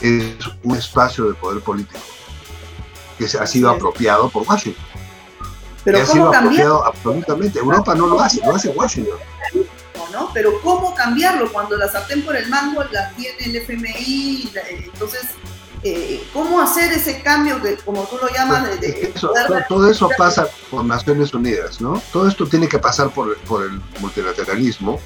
es 0.00 0.34
un 0.62 0.76
espacio 0.76 1.28
de 1.28 1.34
poder 1.34 1.62
político 1.62 2.00
que 3.18 3.24
ha 3.24 3.46
sido 3.46 3.70
apropiado 3.70 4.28
por 4.28 4.42
Washington. 4.48 4.84
Pero 5.84 5.98
ha 6.00 6.06
sido 6.06 6.34
apropiado 6.34 6.84
absolutamente. 6.84 7.58
Europa 7.58 7.94
no 7.94 8.06
lo 8.06 8.20
hace, 8.20 8.40
lo 8.44 8.56
hace 8.56 8.70
Washington. 8.70 9.18
Pero 10.32 10.60
¿cómo 10.62 10.94
cambiarlo 10.94 11.52
cuando 11.52 11.76
la 11.76 11.88
sartén 11.88 12.24
por 12.24 12.36
el 12.36 12.48
mango 12.48 12.82
la 12.90 13.10
tiene 13.10 13.44
el 13.44 13.56
FMI? 13.56 14.52
Entonces, 14.92 15.26
eh, 15.82 16.26
¿cómo 16.32 16.60
hacer 16.60 16.92
ese 16.92 17.20
cambio 17.22 17.60
que, 17.60 17.76
como 17.76 18.04
tú 18.04 18.16
lo 18.20 18.28
llamas, 18.32 18.80
de, 18.80 19.12
todo, 19.68 19.90
eso 19.90 20.08
pasa 20.16 20.48
por 20.70 20.84
Naciones 20.84 21.34
Unidas, 21.34 21.80
¿no? 21.80 22.00
Todo 22.12 22.28
esto 22.28 22.46
tiene 22.46 22.68
que 22.68 22.78
pasar 22.78 23.10
por, 23.10 23.36
por 23.40 23.64
el 23.64 23.80
multilateralismo. 24.00 25.00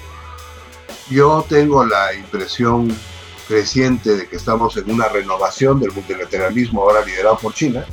Yo 1.10 1.44
tengo 1.48 1.84
la 1.84 2.14
impresión 2.14 2.94
creciente 3.46 4.14
de 4.14 4.28
que 4.28 4.36
estamos 4.36 4.76
en 4.76 4.90
una 4.90 5.08
renovación 5.08 5.80
del 5.80 5.92
multilateralismo 5.92 6.82
ahora 6.82 7.04
liderado 7.04 7.38
por 7.38 7.54
China. 7.54 7.86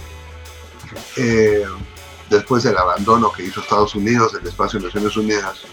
Eh, 1.15 1.63
después 2.29 2.63
del 2.63 2.77
abandono 2.77 3.31
que 3.31 3.43
hizo 3.43 3.61
Estados 3.61 3.95
Unidos 3.95 4.33
del 4.33 4.47
espacio 4.47 4.79
de 4.79 4.85
Naciones 4.85 5.15
Unidas 5.15 5.65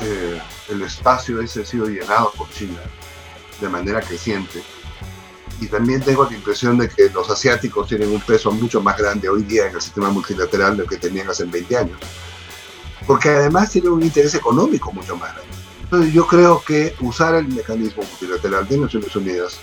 eh, 0.00 0.40
el 0.70 0.82
espacio 0.82 1.40
ese 1.42 1.62
ha 1.62 1.66
sido 1.66 1.86
llenado 1.86 2.32
por 2.32 2.50
China 2.50 2.80
de 3.60 3.68
manera 3.68 4.00
creciente. 4.00 4.62
Y 5.60 5.66
también 5.66 6.00
tengo 6.00 6.24
la 6.24 6.34
impresión 6.34 6.78
de 6.78 6.88
que 6.88 7.10
los 7.10 7.28
asiáticos 7.28 7.86
tienen 7.86 8.10
un 8.10 8.20
peso 8.20 8.50
mucho 8.50 8.80
más 8.80 8.96
grande 8.96 9.28
hoy 9.28 9.42
día 9.42 9.66
en 9.66 9.74
el 9.74 9.80
sistema 9.80 10.08
multilateral 10.08 10.76
del 10.78 10.88
que 10.88 10.96
tenían 10.96 11.28
hace 11.28 11.44
20 11.44 11.76
años. 11.76 11.98
Porque 13.06 13.28
además 13.28 13.70
tienen 13.70 13.92
un 13.92 14.02
interés 14.02 14.34
económico 14.34 14.90
mucho 14.90 15.16
más 15.16 15.34
grande. 15.34 15.59
Entonces 15.90 16.14
yo 16.14 16.24
creo 16.24 16.62
que 16.62 16.94
usar 17.00 17.34
el 17.34 17.48
mecanismo 17.48 18.04
multilateral 18.04 18.68
de 18.68 18.78
Naciones 18.78 19.16
Unidas 19.16 19.58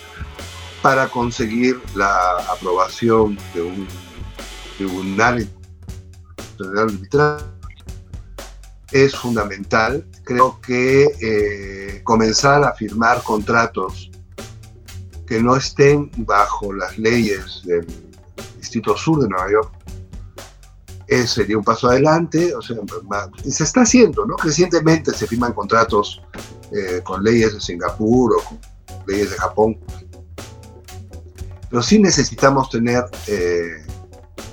para 0.81 1.07
conseguir 1.07 1.79
la 1.96 2.36
aprobación 2.51 3.38
de 3.53 3.62
un 3.62 3.88
tribunal 4.75 5.48
arbitral 6.77 7.50
es 8.91 9.15
fundamental. 9.15 10.05
Creo 10.25 10.60
que 10.60 11.05
eh, 11.22 12.01
comenzar 12.03 12.62
a 12.65 12.74
firmar 12.74 13.24
contratos 13.24 14.12
que 15.25 15.41
no 15.41 15.55
estén 15.55 16.12
bajo 16.17 16.74
las 16.74 16.98
leyes 16.98 17.62
del 17.63 17.88
Distrito 18.57 18.98
Sur 18.98 19.22
de 19.24 19.29
Nueva 19.29 19.50
York 19.50 19.76
sería 21.07 21.57
un 21.57 21.63
paso 21.63 21.87
adelante. 21.87 22.53
O 22.55 22.61
sea, 22.61 22.77
se 23.43 23.63
está 23.63 23.81
haciendo, 23.81 24.25
¿no? 24.25 24.35
Recientemente 24.37 25.13
se 25.13 25.27
firman 25.27 25.53
contratos 25.53 26.21
eh, 26.71 27.01
con 27.03 27.23
leyes 27.23 27.53
de 27.53 27.61
Singapur 27.61 28.37
o 28.37 28.43
con 28.43 28.59
leyes 29.07 29.31
de 29.31 29.37
Japón. 29.37 29.79
Pero 31.69 31.81
sí 31.81 31.99
necesitamos 31.99 32.69
tener 32.69 33.03
eh, 33.27 33.85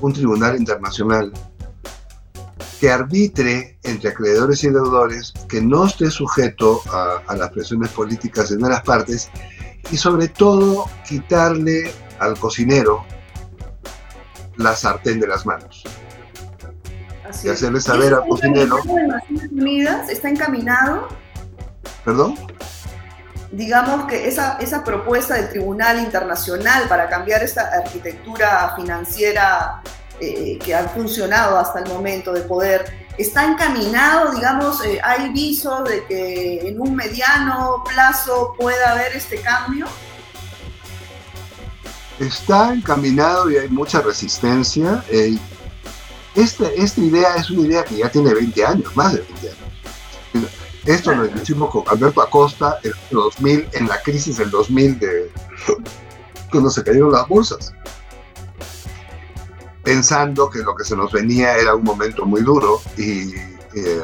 un 0.00 0.12
tribunal 0.12 0.56
internacional 0.56 1.32
que 2.80 2.90
arbitre 2.90 3.78
entre 3.82 4.11
acreedores 4.11 4.62
y 4.64 4.68
deudores, 4.68 5.32
que 5.49 5.62
no 5.62 5.87
esté 5.87 6.11
sujeto 6.11 6.82
a, 6.92 7.34
las 7.37 7.50
presiones 7.50 7.90
políticas 7.90 8.50
de 8.50 8.56
una 8.56 8.68
de 8.68 8.75
las 8.75 8.82
partes 8.82 9.30
y 9.90 9.96
sobre 9.96 10.28
todo 10.28 10.87
quitarle 11.06 11.92
al 12.18 12.38
cocinero 12.38 13.04
la 14.56 14.75
sartén 14.75 15.20
de 15.20 15.26
las 15.26 15.46
manos. 15.46 15.84
Y 17.45 17.49
hacerle 17.49 17.81
saber 17.81 18.15
al 18.15 18.27
cocinero. 18.27 18.79
Naciones 18.85 19.51
Unidas 19.53 20.09
está 20.09 20.29
encaminado. 20.29 21.09
¿Perdón? 22.05 22.37
Digamos 23.53 24.07
que 24.07 24.27
esa, 24.27 24.59
esa 24.59 24.83
propuesta 24.83 25.35
del 25.35 25.49
Tribunal 25.51 26.01
Internacional 26.01 26.89
para 26.89 27.09
cambiar 27.09 27.43
esta 27.43 27.69
arquitectura 27.69 28.73
financiera 28.75 29.83
eh, 30.21 30.59
que 30.65 30.75
han 30.75 30.89
funcionado 30.91 31.59
hasta 31.59 31.81
el 31.81 31.89
momento 31.89 32.33
de 32.33 32.43
poder, 32.43 32.85
está 33.19 33.45
encaminado, 33.45 34.33
digamos, 34.33 34.85
eh, 34.85 35.01
hay 35.03 35.33
viso 35.33 35.83
de 35.83 36.05
que 36.07 36.69
en 36.69 36.81
un 36.81 36.95
mediano 36.95 37.83
plazo 37.85 38.55
pueda 38.59 38.93
haber 38.93 39.17
este 39.17 39.41
cambio? 39.41 39.87
Está 42.19 42.73
encaminado 42.73 43.51
y 43.51 43.57
hay 43.57 43.69
mucha 43.69 44.01
resistencia. 44.01 45.05
Eh, 45.11 45.37
esta, 46.35 46.69
esta 46.71 47.00
idea 47.00 47.37
es 47.37 47.50
una 47.50 47.67
idea 47.67 47.85
que 47.85 47.97
ya 47.99 48.11
tiene 48.11 48.35
20 48.35 48.64
años, 48.64 48.97
más 48.97 49.12
de 49.12 49.21
20 49.21 49.49
años. 49.49 50.50
Esto 50.85 51.14
lo 51.14 51.26
hicimos 51.26 51.71
con 51.71 51.85
Alberto 51.88 52.21
Acosta 52.21 52.79
en 52.83 52.91
el 52.91 53.17
2000, 53.17 53.69
en 53.73 53.88
la 53.88 54.03
crisis 54.03 54.37
del 54.37 54.50
2000, 54.50 54.99
de, 54.99 55.33
cuando 56.50 56.71
se 56.71 56.83
cayeron 56.85 57.12
las 57.12 57.26
bolsas 57.26 57.73
pensando 59.85 60.49
que 60.49 60.61
lo 60.61 60.75
que 60.75 60.83
se 60.83 60.97
nos 60.97 61.12
venía 61.12 61.57
era 61.57 61.75
un 61.75 61.85
momento 61.85 62.25
muy 62.25 62.41
duro 62.41 62.81
y, 62.97 63.35
eh, 63.76 64.03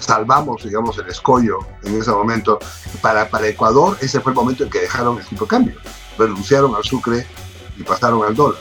salvamos, 0.00 0.64
digamos, 0.64 0.98
el 0.98 1.08
escollo 1.08 1.58
en 1.84 2.00
ese 2.00 2.10
momento. 2.10 2.58
Para, 3.00 3.28
para 3.28 3.46
Ecuador, 3.48 3.98
ese 4.00 4.20
fue 4.20 4.32
el 4.32 4.36
momento 4.36 4.64
en 4.64 4.70
que 4.70 4.80
dejaron 4.80 5.18
el 5.18 5.26
tipo 5.26 5.46
cambio. 5.46 5.76
Renunciaron 6.18 6.74
al 6.74 6.84
sucre 6.84 7.26
y 7.76 7.82
pasaron 7.82 8.24
al 8.24 8.34
dólar. 8.34 8.60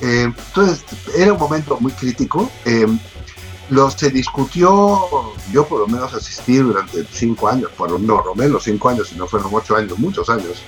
Eh, 0.00 0.24
entonces, 0.24 0.84
era 1.16 1.32
un 1.32 1.38
momento 1.38 1.78
muy 1.80 1.92
crítico. 1.92 2.50
Eh, 2.64 2.86
se 3.96 4.10
discutió, 4.10 5.32
yo 5.50 5.66
por 5.66 5.80
lo 5.80 5.86
menos 5.88 6.14
asistí 6.14 6.58
durante 6.58 7.04
cinco 7.10 7.48
años, 7.48 7.70
por 7.76 7.90
lo 7.90 8.34
menos, 8.34 8.62
cinco 8.62 8.88
años, 8.88 9.08
si 9.08 9.16
no 9.16 9.26
fueron 9.26 9.50
ocho 9.52 9.76
años, 9.76 9.98
muchos 9.98 10.28
años, 10.30 10.62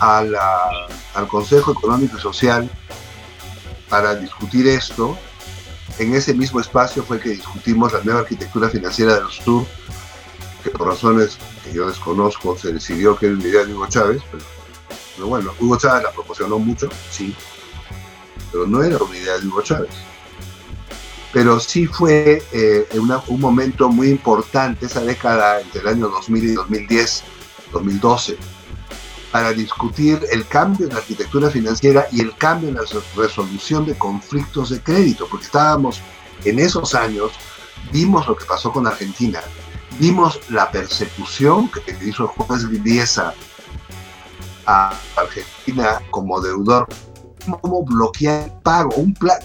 al 0.00 1.28
Consejo 1.28 1.72
Económico 1.72 2.16
y 2.16 2.20
Social 2.20 2.68
para 3.88 4.14
discutir 4.14 4.66
esto. 4.66 5.16
En 5.98 6.14
ese 6.14 6.34
mismo 6.34 6.60
espacio 6.60 7.02
fue 7.02 7.18
que 7.18 7.30
discutimos 7.30 7.92
la 7.92 8.00
nueva 8.02 8.20
arquitectura 8.20 8.68
financiera 8.68 9.14
del 9.14 9.28
sur, 9.28 9.64
que 10.62 10.70
por 10.70 10.88
razones 10.88 11.38
que 11.64 11.72
yo 11.72 11.88
desconozco 11.88 12.56
se 12.56 12.72
decidió 12.72 13.16
que 13.16 13.26
era 13.26 13.34
una 13.34 13.46
idea 13.46 13.64
de 13.64 13.74
Hugo 13.74 13.86
Chávez, 13.88 14.22
pero, 14.30 14.44
pero 15.18 15.30
bueno, 15.30 15.52
Hugo 15.58 15.76
Chávez 15.76 16.04
la 16.04 16.12
proporcionó 16.12 16.60
mucho, 16.60 16.88
sí, 17.10 17.34
pero 18.52 18.68
no 18.68 18.84
era 18.84 18.98
una 18.98 19.16
idea 19.16 19.36
de 19.36 19.48
Hugo 19.48 19.62
Chávez. 19.62 19.90
Pero 21.32 21.58
sí 21.58 21.86
fue 21.86 22.40
eh, 22.52 22.88
un 23.26 23.40
momento 23.40 23.88
muy 23.88 24.10
importante 24.10 24.86
esa 24.86 25.00
década 25.00 25.60
entre 25.60 25.80
el 25.80 25.88
año 25.88 26.08
2000 26.08 26.44
y 26.44 26.52
2010, 26.52 27.24
2012, 27.72 28.38
para 29.32 29.52
discutir 29.52 30.20
el 30.30 30.46
cambio 30.46 30.86
en 30.86 30.92
la 30.92 31.00
arquitectura 31.00 31.50
financiera 31.50 32.06
y 32.12 32.20
el 32.20 32.36
cambio 32.36 32.68
en 32.68 32.76
la 32.76 32.82
resolución 33.16 33.86
de 33.86 33.98
conflictos 33.98 34.70
de 34.70 34.80
crédito, 34.80 35.26
porque 35.28 35.46
estábamos 35.46 36.00
en 36.44 36.60
esos 36.60 36.94
años, 36.94 37.32
vimos 37.92 38.28
lo 38.28 38.36
que 38.36 38.44
pasó 38.44 38.72
con 38.72 38.86
Argentina, 38.86 39.40
vimos 39.98 40.38
la 40.48 40.70
persecución 40.70 41.68
que 41.68 41.80
hizo 42.06 42.22
el 42.22 42.28
juez 42.28 42.68
Viviesa 42.68 43.34
a 44.68 44.92
Argentina 45.16 45.98
como 46.10 46.40
deudor, 46.40 46.86
cómo 47.62 47.84
bloquear 47.84 48.44
el 48.44 48.52
pago, 48.62 48.90
un 48.96 49.14
plan 49.14 49.40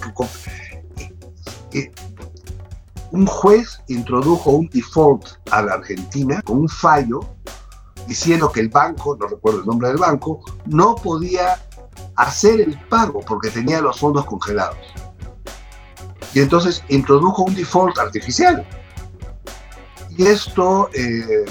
un 3.10 3.26
juez 3.26 3.80
introdujo 3.88 4.50
un 4.50 4.68
default 4.68 5.24
a 5.50 5.62
la 5.62 5.74
Argentina 5.74 6.42
con 6.42 6.58
un 6.58 6.68
fallo 6.68 7.20
diciendo 8.06 8.52
que 8.52 8.60
el 8.60 8.68
banco, 8.68 9.16
no 9.18 9.26
recuerdo 9.26 9.60
el 9.60 9.66
nombre 9.66 9.88
del 9.88 9.96
banco, 9.96 10.40
no 10.66 10.94
podía 10.96 11.58
hacer 12.16 12.60
el 12.60 12.78
pago 12.88 13.20
porque 13.20 13.50
tenía 13.50 13.80
los 13.80 13.98
fondos 13.98 14.26
congelados. 14.26 14.76
Y 16.34 16.40
entonces 16.40 16.82
introdujo 16.88 17.44
un 17.44 17.54
default 17.54 17.98
artificial. 17.98 18.66
Y 20.10 20.26
esto 20.26 20.90
eh, 20.92 21.44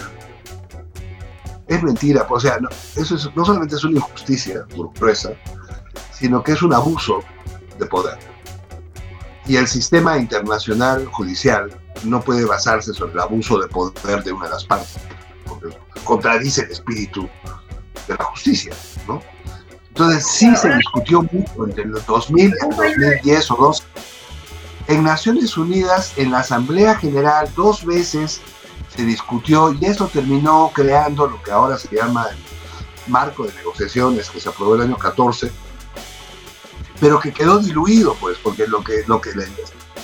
es 1.76 1.84
mentira, 1.84 2.26
o 2.30 2.40
sea, 2.40 2.60
no, 2.60 2.70
eso 2.96 3.32
no 3.36 3.46
solamente 3.46 3.76
es 3.76 3.84
una 3.84 3.98
injusticia 3.98 4.66
burguesa, 4.76 5.32
sino 6.12 6.44
que 6.44 6.54
es 6.54 6.62
un 6.62 6.74
abuso 6.74 7.24
de 7.80 7.86
poder. 7.86 8.18
Y 9.46 9.58
el 9.58 9.68
sistema 9.68 10.18
internacional 10.18 11.06
judicial 11.08 11.70
no 12.04 12.22
puede 12.22 12.46
basarse 12.46 12.94
sobre 12.94 13.14
el 13.14 13.20
abuso 13.20 13.60
de 13.60 13.68
poder 13.68 14.24
de 14.24 14.32
una 14.32 14.46
de 14.46 14.52
las 14.52 14.66
partes, 14.66 14.96
porque 15.46 15.78
contradice 16.04 16.62
el 16.62 16.72
espíritu 16.72 17.30
de 18.08 18.16
la 18.16 18.24
justicia, 18.26 18.74
¿no? 19.08 19.22
Entonces 19.90 20.26
sí 20.26 20.56
se 20.56 20.74
discutió 20.74 21.22
mucho 21.22 21.66
entre 21.66 21.84
el 21.84 21.92
2000 21.92 22.40
y 22.40 22.44
el 22.46 22.76
2010 22.76 23.52
o 23.52 23.56
dos. 23.56 23.84
En 24.88 25.04
Naciones 25.04 25.56
Unidas, 25.56 26.14
en 26.18 26.32
la 26.32 26.40
Asamblea 26.40 26.96
General, 26.96 27.48
dos 27.56 27.86
veces 27.86 28.42
se 28.96 29.04
discutió 29.04 29.74
y 29.74 29.86
eso 29.86 30.08
terminó 30.08 30.72
creando 30.74 31.28
lo 31.28 31.42
que 31.42 31.52
ahora 31.52 31.78
se 31.78 31.94
llama 31.96 32.28
el 32.30 33.12
marco 33.12 33.46
de 33.46 33.54
negociaciones 33.54 34.30
que 34.30 34.40
se 34.40 34.50
aprobó 34.50 34.76
el 34.76 34.82
año 34.82 34.98
14, 34.98 35.52
pero 37.00 37.20
que 37.20 37.34
quedó 37.34 37.60
diluido, 37.60 38.16
pues, 38.20 38.38
porque 38.42 38.68
lo 38.68 38.84
que, 38.84 39.04
lo 39.08 39.20
que 39.20 39.32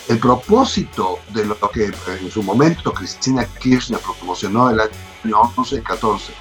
el 0.08 0.20
propósito 0.20 1.20
de 1.30 1.46
lo 1.46 1.58
que 1.70 1.86
en 1.86 2.32
su 2.32 2.42
momento 2.42 2.94
Cristina 2.94 3.46
Kirchner 3.46 4.00
promocionó 4.00 4.70
el 4.72 4.80
año 4.80 5.42
11 5.56 5.84
14, 5.84 6.34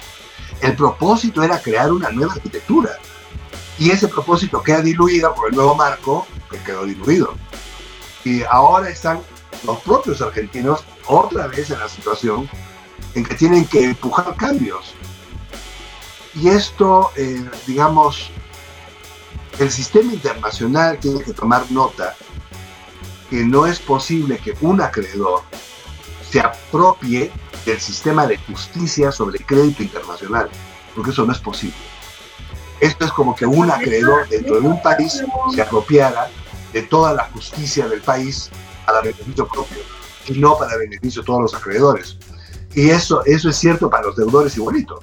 el 0.61 0.75
propósito 0.75 1.43
era 1.43 1.61
crear 1.61 1.91
una 1.91 2.09
nueva 2.09 2.33
arquitectura. 2.33 2.97
Y 3.77 3.91
ese 3.91 4.09
propósito 4.09 4.61
queda 4.61 4.81
diluido 4.81 5.33
por 5.33 5.49
el 5.49 5.55
nuevo 5.55 5.75
marco 5.75 6.27
que 6.49 6.57
quedó 6.57 6.83
diluido. 6.83 7.35
Y 8.25 8.43
ahora 8.43 8.89
están 8.89 9.21
los 9.63 9.79
propios 9.79 10.21
argentinos 10.21 10.83
otra 11.09 11.47
vez 11.47 11.71
en 11.71 11.79
la 11.79 11.89
situación 11.89 12.49
en 13.15 13.25
que 13.25 13.35
tienen 13.35 13.65
que 13.65 13.83
empujar 13.83 14.35
cambios. 14.35 14.93
Y 16.35 16.49
esto, 16.49 17.11
eh, 17.15 17.49
digamos, 17.65 18.29
el 19.57 19.71
sistema 19.71 20.13
internacional 20.13 20.99
tiene 20.99 21.21
que 21.23 21.33
tomar 21.33 21.69
nota 21.71 22.15
que 23.29 23.43
no 23.43 23.65
es 23.65 23.79
posible 23.79 24.37
que 24.37 24.55
un 24.61 24.81
acreedor 24.81 25.41
se 26.29 26.39
apropie 26.39 27.31
del 27.65 27.79
sistema 27.79 28.27
de 28.27 28.37
justicia 28.37 29.11
sobre 29.11 29.39
crédito 29.39 29.83
internacional, 29.83 30.49
porque 30.95 31.11
eso 31.11 31.25
no 31.25 31.33
es 31.33 31.39
posible. 31.39 31.77
Esto 32.79 33.05
es 33.05 33.11
como 33.11 33.35
que 33.35 33.45
un 33.45 33.69
acreedor 33.69 34.29
dentro 34.29 34.61
de 34.61 34.67
un 34.67 34.81
país 34.81 35.21
se 35.53 35.61
apropiara 35.61 36.29
de 36.71 36.83
toda 36.83 37.13
la 37.13 37.25
justicia 37.33 37.87
del 37.87 38.01
país 38.01 38.49
para 38.85 39.01
beneficio 39.01 39.47
propio 39.47 39.98
y 40.29 40.39
no 40.39 40.57
para 40.57 40.77
beneficio 40.77 41.21
de 41.21 41.25
todos 41.25 41.41
los 41.41 41.55
acreedores. 41.55 42.17
Y 42.75 42.89
eso, 42.89 43.23
eso 43.25 43.49
es 43.49 43.55
cierto 43.55 43.89
para 43.89 44.03
los 44.03 44.15
deudores 44.15 44.55
igualitos. 44.55 44.99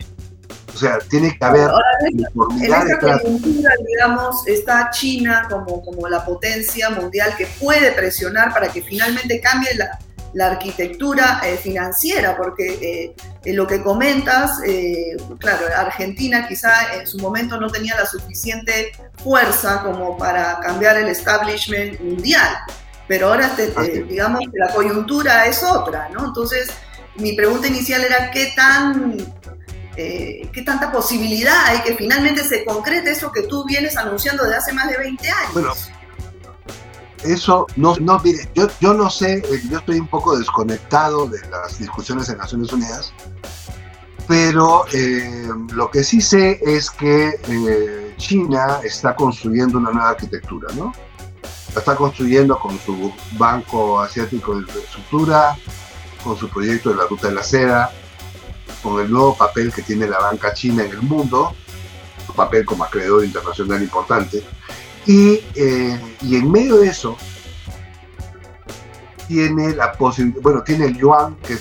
O 0.75 0.79
sea, 0.79 0.99
tiene 1.09 1.37
que 1.37 1.45
haber 1.45 1.71
uniformidad 2.12 2.83
en 2.83 2.93
esta 2.93 3.19
coyuntura, 3.19 3.71
digamos, 3.87 4.47
está 4.47 4.91
China 4.91 5.47
como, 5.51 5.83
como 5.83 6.07
la 6.07 6.25
potencia 6.25 6.91
mundial 6.91 7.35
que 7.37 7.47
puede 7.59 7.93
presionar 7.93 8.53
para 8.53 8.69
que 8.69 8.83
finalmente 8.83 9.41
cambie 9.41 9.75
la, 9.75 9.99
la 10.37 10.49
arquitectura 10.49 11.41
eh, 11.45 11.57
financiera, 11.57 12.37
porque 12.37 13.15
eh, 13.43 13.53
lo 13.55 13.67
que 13.67 13.83
comentas, 13.83 14.61
eh, 14.67 15.17
claro, 15.39 15.65
Argentina 15.75 16.47
quizá 16.47 16.95
en 16.95 17.07
su 17.07 17.19
momento 17.19 17.59
no 17.59 17.71
tenía 17.71 17.97
la 17.97 18.05
suficiente 18.05 18.93
fuerza 19.25 19.83
como 19.83 20.19
para 20.19 20.61
cambiar 20.61 20.99
el 20.99 21.09
establishment 21.09 21.99
mundial, 22.01 22.55
pero 23.09 23.29
ahora 23.29 23.55
digamos 24.09 24.40
que 24.40 24.59
la 24.59 24.73
coyuntura 24.73 25.47
es 25.47 25.62
otra, 25.62 26.09
¿no? 26.11 26.27
Entonces, 26.27 26.69
mi 27.16 27.35
pregunta 27.35 27.69
inicial 27.69 28.05
era 28.05 28.31
qué 28.31 28.53
tan 28.57 29.16
eh, 29.97 30.51
qué 30.53 30.61
tanta 30.61 30.92
posibilidad 30.92 31.64
hay 31.64 31.81
que 31.81 31.95
finalmente 31.95 32.45
se 32.45 32.66
concrete 32.66 33.12
eso 33.12 33.33
que 33.33 33.45
tú 33.45 33.64
vienes 33.64 33.97
anunciando 33.97 34.42
desde 34.42 34.57
hace 34.57 34.73
más 34.75 34.90
de 34.90 34.99
20 34.99 35.31
años. 35.31 35.53
Bueno, 35.55 35.73
eso 37.25 37.66
no, 37.77 37.97
no 37.97 38.21
mire, 38.23 38.47
yo, 38.55 38.69
yo 38.79 38.92
no 38.92 39.09
sé, 39.09 39.38
eh, 39.38 39.62
yo 39.71 39.79
estoy 39.79 39.99
un 39.99 40.09
poco 40.09 40.37
desconectado 40.37 41.27
de 41.27 41.40
las 41.49 41.79
discusiones 41.79 42.29
en 42.29 42.37
Naciones 42.37 42.71
Unidas, 42.75 43.14
pero 44.29 44.85
eh, 44.92 45.49
lo 45.73 45.90
que 45.90 46.05
sí 46.05 46.21
sé 46.21 46.61
es 46.62 46.90
que 46.90 48.14
China 48.19 48.81
está 48.83 49.16
construyendo 49.16 49.79
una 49.79 49.92
nueva 49.92 50.11
arquitectura, 50.11 50.69
¿no? 50.75 50.92
Está 51.77 51.95
construyendo 51.95 52.59
con 52.59 52.79
su 52.79 53.12
Banco 53.33 54.01
Asiático 54.01 54.55
de 54.55 54.62
Infraestructura, 54.62 55.57
con 56.25 56.37
su 56.37 56.49
proyecto 56.49 56.91
de 56.91 56.97
la 56.97 57.07
Ruta 57.07 57.29
de 57.29 57.35
la 57.35 57.43
Seda, 57.43 57.91
con 58.83 59.01
el 59.01 59.11
nuevo 59.11 59.37
papel 59.37 59.73
que 59.73 59.83
tiene 59.83 60.07
la 60.07 60.19
banca 60.19 60.55
china 60.55 60.85
en 60.85 60.91
el 60.91 61.03
mundo, 61.03 61.55
un 62.29 62.35
papel 62.35 62.65
como 62.65 62.85
acreedor 62.85 63.25
internacional 63.25 63.83
importante, 63.83 64.43
y, 65.07 65.41
eh, 65.55 66.01
y 66.23 66.37
en 66.37 66.51
medio 66.51 66.79
de 66.79 66.89
eso 66.89 67.17
tiene 69.29 69.75
la 69.75 69.93
posibilidad, 69.93 70.41
bueno, 70.41 70.62
tiene 70.62 70.87
el 70.87 70.97
yuan, 70.97 71.37
que 71.37 71.55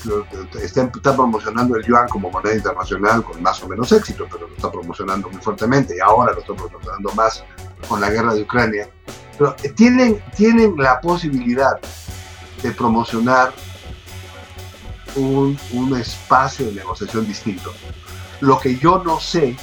está, 0.64 1.16
promocionando 1.16 1.76
el 1.76 1.84
yuan 1.84 2.08
como 2.08 2.30
moneda 2.30 2.56
internacional 2.56 3.24
con 3.24 3.42
más 3.42 3.62
o 3.64 3.68
menos 3.68 3.92
éxito, 3.92 4.28
pero 4.32 4.48
lo 4.48 4.56
está 4.56 4.72
promocionando 4.72 5.30
muy 5.30 5.42
fuertemente 5.42 5.96
y 5.98 6.00
ahora 6.00 6.34
lo 6.34 6.40
está 6.40 6.54
promocionando 6.54 7.12
más 7.14 7.44
con 7.88 8.00
la 8.02 8.10
guerra 8.10 8.34
de 8.34 8.44
Ucrania. 8.44 8.90
Tienen, 9.76 10.24
tienen 10.36 10.76
la 10.78 11.02
posibilidad 11.02 11.80
de 12.62 12.72
promocionar 12.72 13.54
un, 15.16 15.58
espacio 16.00 16.68
de 16.68 16.74
negociación 16.74 17.28
distinto. 17.28 17.74
Lo 18.42 18.60
que 18.60 18.78
yo 18.78 19.02
no 19.04 19.20
sé 19.20 19.56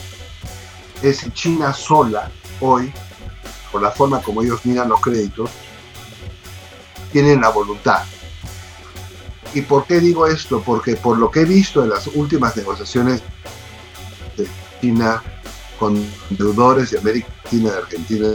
es 1.02 1.18
si 1.18 1.30
China 1.30 1.72
sola, 1.72 2.30
hoy, 2.60 2.92
por 3.70 3.82
la 3.82 3.90
forma 3.90 4.20
como 4.22 4.42
ellos 4.42 4.64
miran 4.64 4.88
los 4.88 5.00
créditos, 5.00 5.50
tienen 7.12 7.40
la 7.40 7.50
voluntad. 7.50 8.02
¿Y 9.54 9.62
por 9.62 9.84
qué 9.86 10.00
digo 10.00 10.26
esto? 10.26 10.62
Porque 10.64 10.96
por 10.96 11.18
lo 11.18 11.30
que 11.30 11.40
he 11.40 11.44
visto 11.44 11.82
en 11.82 11.90
las 11.90 12.06
últimas 12.06 12.56
negociaciones 12.56 13.22
de 14.36 14.46
China 14.80 15.22
con 15.78 16.02
deudores 16.30 16.90
de 16.90 16.98
América 16.98 17.28
Latina, 17.44 17.70
de 17.72 17.76
Argentina 17.78 18.28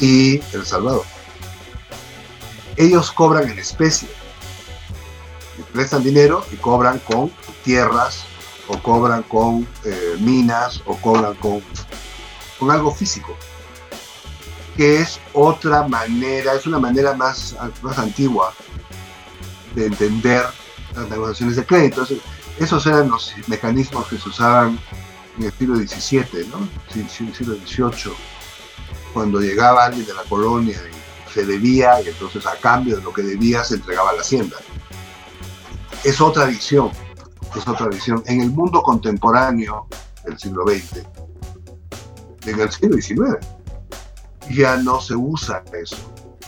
y 0.00 0.40
El 0.52 0.64
Salvador, 0.64 1.04
ellos 2.76 3.10
cobran 3.10 3.50
en 3.50 3.58
especie 3.58 4.08
prestan 5.72 6.02
dinero 6.02 6.44
y 6.52 6.56
cobran 6.56 6.98
con 7.00 7.30
tierras 7.64 8.24
o 8.68 8.78
cobran 8.78 9.22
con 9.24 9.66
eh, 9.84 10.16
minas 10.20 10.82
o 10.86 10.96
cobran 10.96 11.34
con, 11.34 11.62
con 12.58 12.70
algo 12.70 12.94
físico 12.94 13.36
que 14.78 15.00
es 15.00 15.18
otra 15.32 15.88
manera, 15.88 16.54
es 16.54 16.64
una 16.64 16.78
manera 16.78 17.12
más, 17.14 17.56
más 17.82 17.98
antigua 17.98 18.54
de 19.74 19.86
entender 19.86 20.44
las 20.94 21.10
negociaciones 21.10 21.56
de 21.56 21.66
crédito. 21.66 22.06
Esos 22.60 22.86
eran 22.86 23.10
los 23.10 23.34
mecanismos 23.48 24.06
que 24.06 24.18
se 24.18 24.28
usaban 24.28 24.78
en 25.36 25.46
el 25.46 25.52
siglo 25.52 25.74
XVII, 25.74 26.46
¿no? 26.46 26.68
siglo 27.08 27.56
XVIII, 27.56 28.14
cuando 29.18 29.40
llegaba 29.40 29.86
alguien 29.86 30.06
de 30.06 30.14
la 30.14 30.22
colonia 30.22 30.76
y 30.76 31.32
se 31.32 31.44
debía, 31.44 32.00
y 32.00 32.06
entonces 32.06 32.46
a 32.46 32.54
cambio 32.54 32.98
de 32.98 33.02
lo 33.02 33.12
que 33.12 33.22
debía 33.22 33.64
se 33.64 33.74
entregaba 33.74 34.12
la 34.12 34.20
hacienda. 34.20 34.56
Es 36.04 36.20
otra 36.20 36.44
visión, 36.44 36.92
es 37.56 37.66
otra 37.66 37.88
visión. 37.88 38.22
En 38.26 38.40
el 38.40 38.52
mundo 38.52 38.80
contemporáneo 38.80 39.88
del 40.24 40.38
siglo 40.38 40.64
XX, 40.68 40.98
en 42.46 42.60
el 42.60 42.70
siglo 42.70 42.96
XIX, 42.96 43.44
ya 44.50 44.76
no 44.76 45.00
se 45.00 45.16
usa 45.16 45.64
eso, 45.72 45.96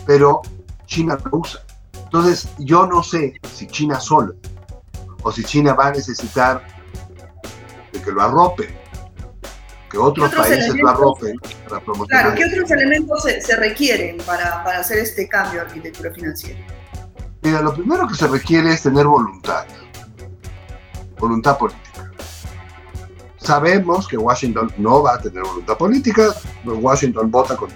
pero 0.06 0.40
China 0.86 1.18
lo 1.24 1.38
usa. 1.38 1.62
Entonces, 2.04 2.50
yo 2.60 2.86
no 2.86 3.02
sé 3.02 3.34
si 3.52 3.66
China 3.66 3.98
sola 3.98 4.32
o 5.24 5.32
si 5.32 5.42
China 5.42 5.74
va 5.74 5.88
a 5.88 5.90
necesitar 5.90 6.64
de 7.92 8.00
que 8.00 8.12
lo 8.12 8.22
arrope, 8.22 8.79
que 9.90 9.98
otros, 9.98 10.32
países 10.32 10.74
lo 10.76 10.88
arropen 10.88 11.36
para 11.68 11.80
promocionar. 11.82 12.22
Claro, 12.22 12.36
¿qué 12.36 12.44
otros 12.44 12.70
elementos 12.70 13.22
se, 13.22 13.56
requieren 13.56 14.18
para, 14.18 14.62
para, 14.62 14.78
hacer 14.78 14.98
este 14.98 15.28
cambio 15.28 15.60
de 15.60 15.66
arquitectura 15.66 16.12
financiera? 16.12 16.60
Mira, 17.42 17.60
lo 17.60 17.74
primero 17.74 18.06
que 18.06 18.14
se 18.14 18.28
requiere 18.28 18.72
es 18.72 18.82
tener 18.82 19.06
voluntad, 19.06 19.66
voluntad 21.18 21.58
política. 21.58 22.10
Sabemos 23.38 24.06
que 24.06 24.16
Washington 24.16 24.72
no 24.76 25.02
va 25.02 25.14
a 25.14 25.18
tener 25.18 25.42
voluntad 25.42 25.76
política, 25.76 26.34
Washington 26.64 27.30
vota 27.30 27.56
con 27.56 27.70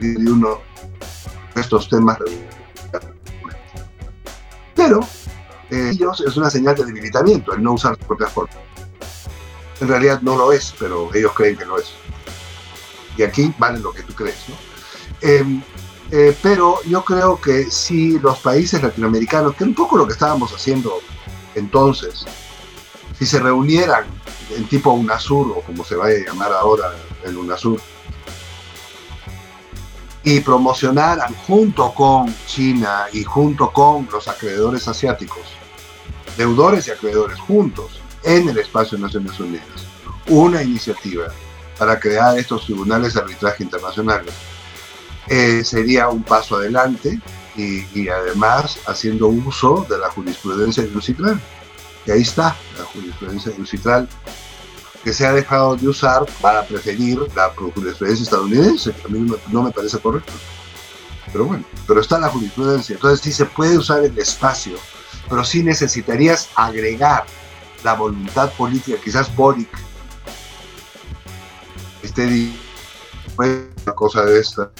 y 0.00 0.26
uno 0.26 0.58
de 1.54 1.60
estos 1.60 1.88
temas. 1.88 2.18
Pero 4.74 5.00
eh, 5.70 5.90
ellos 5.92 6.22
es 6.26 6.36
una 6.36 6.50
señal 6.50 6.74
de 6.74 6.84
debilitamiento 6.84 7.54
el 7.54 7.62
no 7.62 7.74
usar 7.74 7.96
su 7.96 8.06
propia 8.06 8.26
forma. 8.26 8.52
En 9.82 9.88
realidad 9.88 10.20
no 10.22 10.36
lo 10.36 10.52
es, 10.52 10.72
pero 10.78 11.12
ellos 11.12 11.32
creen 11.32 11.56
que 11.56 11.64
lo 11.64 11.76
es. 11.76 11.92
Y 13.16 13.24
aquí 13.24 13.52
vale 13.58 13.80
lo 13.80 13.92
que 13.92 14.04
tú 14.04 14.14
crees. 14.14 14.36
Em, 15.20 15.60
eh, 16.12 16.36
pero 16.40 16.78
yo 16.84 17.04
creo 17.04 17.40
que 17.40 17.68
si 17.68 18.16
los 18.20 18.38
países 18.38 18.80
latinoamericanos, 18.80 19.56
que 19.56 19.64
un 19.64 19.74
poco 19.74 19.96
lo 19.96 20.06
que 20.06 20.12
estábamos 20.12 20.52
haciendo 20.52 21.00
entonces, 21.56 22.24
si 23.18 23.26
se 23.26 23.40
reunieran 23.40 24.04
en 24.56 24.68
tipo 24.68 24.92
UNASUR, 24.92 25.50
o 25.50 25.62
como 25.62 25.84
se 25.84 25.96
vaya 25.96 26.16
a 26.16 26.26
llamar 26.28 26.52
ahora 26.52 26.94
el 27.24 27.36
UNASUR, 27.36 27.80
y 30.22 30.38
promocionaran 30.38 31.34
junto 31.48 31.92
con 31.92 32.32
China 32.46 33.06
y 33.12 33.24
junto 33.24 33.72
con 33.72 34.08
los 34.12 34.28
acreedores 34.28 34.86
asiáticos, 34.86 35.42
deudores 36.36 36.86
y 36.86 36.92
acreedores 36.92 37.40
juntos 37.40 38.01
en 38.24 38.48
el 38.48 38.58
espacio 38.58 38.96
de 38.96 39.04
Naciones 39.04 39.38
Unidas, 39.38 39.86
una 40.28 40.62
iniciativa 40.62 41.26
para 41.78 41.98
crear 41.98 42.38
estos 42.38 42.64
tribunales 42.64 43.14
de 43.14 43.20
arbitraje 43.20 43.64
internacionales, 43.64 44.34
eh, 45.28 45.62
sería 45.64 46.08
un 46.08 46.22
paso 46.22 46.56
adelante 46.56 47.20
y, 47.56 48.08
además 48.08 48.78
haciendo 48.86 49.28
uso 49.28 49.86
de 49.88 49.98
la 49.98 50.10
jurisprudencia 50.10 50.82
de 50.82 50.90
Lucitral. 50.90 51.40
Y 52.06 52.10
ahí 52.10 52.22
está 52.22 52.56
la 52.78 52.84
jurisprudencia 52.84 53.52
de 53.52 53.58
Lucitral 53.58 54.08
que 55.04 55.12
se 55.12 55.26
ha 55.26 55.32
dejado 55.32 55.76
de 55.76 55.88
usar 55.88 56.24
para 56.40 56.64
preferir 56.64 57.18
la 57.34 57.50
jurisprudencia 57.50 58.22
estadounidense, 58.22 58.92
que 58.92 59.06
a 59.06 59.08
mí 59.08 59.34
no 59.48 59.62
me 59.62 59.70
parece 59.70 59.98
correcto. 59.98 60.32
Pero 61.32 61.46
bueno, 61.46 61.64
pero 61.86 62.00
está 62.00 62.18
la 62.18 62.28
jurisprudencia. 62.28 62.94
Entonces 62.94 63.20
sí 63.20 63.32
se 63.32 63.46
puede 63.46 63.78
usar 63.78 64.04
el 64.04 64.16
espacio, 64.18 64.76
pero 65.28 65.44
sí 65.44 65.62
necesitarías 65.62 66.50
agregar 66.54 67.24
la 67.84 67.94
voluntad 67.94 68.52
política, 68.52 68.98
quizás 69.02 69.34
Boric 69.34 69.68
esté 72.02 72.52
una 73.38 73.94
cosa 73.94 74.24
de 74.24 74.40
esta, 74.40 74.70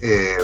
eh, 0.00 0.38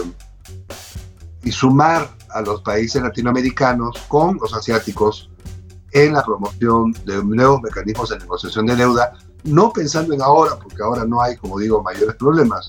y 1.42 1.52
sumar 1.52 2.10
a 2.30 2.40
los 2.42 2.62
países 2.62 3.02
latinoamericanos 3.02 3.96
con 4.08 4.38
los 4.40 4.54
asiáticos 4.54 5.30
en 5.92 6.12
la 6.12 6.22
promoción 6.22 6.92
de 7.04 7.22
nuevos 7.24 7.62
mecanismos 7.62 8.10
de 8.10 8.18
negociación 8.18 8.66
de 8.66 8.76
deuda, 8.76 9.12
no 9.44 9.72
pensando 9.72 10.14
en 10.14 10.22
ahora, 10.22 10.56
porque 10.56 10.82
ahora 10.82 11.04
no 11.04 11.20
hay, 11.20 11.36
como 11.36 11.58
digo, 11.58 11.82
mayores 11.82 12.14
problemas, 12.16 12.68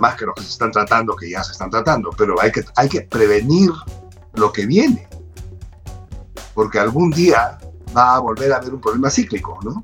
más 0.00 0.16
que 0.16 0.24
los 0.24 0.34
que 0.34 0.42
se 0.42 0.50
están 0.50 0.70
tratando, 0.70 1.14
que 1.14 1.28
ya 1.28 1.42
se 1.44 1.52
están 1.52 1.70
tratando, 1.70 2.10
pero 2.16 2.40
hay 2.40 2.50
que, 2.50 2.64
hay 2.76 2.88
que 2.88 3.02
prevenir 3.02 3.70
lo 4.34 4.52
que 4.52 4.64
viene, 4.64 5.06
porque 6.54 6.78
algún 6.78 7.10
día 7.10 7.58
va 7.96 8.16
a 8.16 8.18
volver 8.20 8.52
a 8.52 8.56
haber 8.56 8.74
un 8.74 8.80
problema 8.80 9.10
cíclico, 9.10 9.58
¿no? 9.62 9.82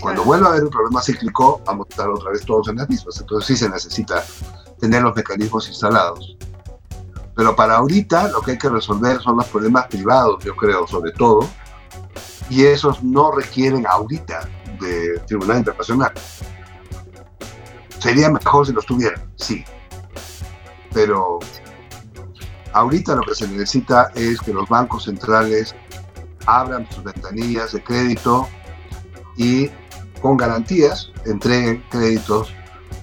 Cuando 0.00 0.24
vuelva 0.24 0.48
a 0.48 0.50
haber 0.50 0.64
un 0.64 0.70
problema 0.70 1.02
cíclico, 1.02 1.60
vamos 1.64 1.86
a 1.86 1.90
estar 1.90 2.08
otra 2.08 2.30
vez 2.30 2.44
todos 2.44 2.68
en 2.68 2.76
las 2.76 2.88
mismas, 2.88 3.18
entonces 3.20 3.46
sí 3.46 3.64
se 3.64 3.70
necesita 3.70 4.22
tener 4.78 5.02
los 5.02 5.16
mecanismos 5.16 5.68
instalados. 5.68 6.36
Pero 7.34 7.54
para 7.54 7.76
ahorita 7.76 8.28
lo 8.28 8.40
que 8.40 8.52
hay 8.52 8.58
que 8.58 8.68
resolver 8.68 9.20
son 9.20 9.36
los 9.36 9.46
problemas 9.46 9.86
privados, 9.88 10.42
yo 10.44 10.54
creo, 10.56 10.86
sobre 10.86 11.12
todo, 11.12 11.48
y 12.48 12.64
esos 12.64 13.02
no 13.02 13.32
requieren 13.32 13.86
ahorita 13.86 14.48
de 14.80 15.18
Tribunal 15.26 15.58
Internacional. 15.58 16.12
Sería 17.98 18.30
mejor 18.30 18.66
si 18.66 18.72
los 18.72 18.86
tuvieran, 18.86 19.32
sí. 19.36 19.64
Pero 20.92 21.40
ahorita 22.72 23.16
lo 23.16 23.22
que 23.22 23.34
se 23.34 23.48
necesita 23.48 24.12
es 24.14 24.40
que 24.40 24.52
los 24.52 24.68
bancos 24.68 25.04
centrales 25.04 25.74
abran 26.46 26.88
sus 26.90 27.04
ventanillas 27.04 27.72
de 27.72 27.82
crédito 27.82 28.48
y 29.36 29.70
con 30.20 30.36
garantías 30.36 31.12
entreguen 31.24 31.84
créditos 31.90 32.54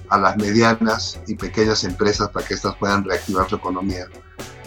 a 0.08 0.18
las 0.18 0.36
medianas 0.36 1.20
y 1.26 1.34
pequeñas 1.34 1.84
empresas 1.84 2.28
para 2.30 2.46
que 2.46 2.54
éstas 2.54 2.74
puedan 2.76 3.04
reactivar 3.04 3.48
su 3.48 3.56
economía 3.56 4.06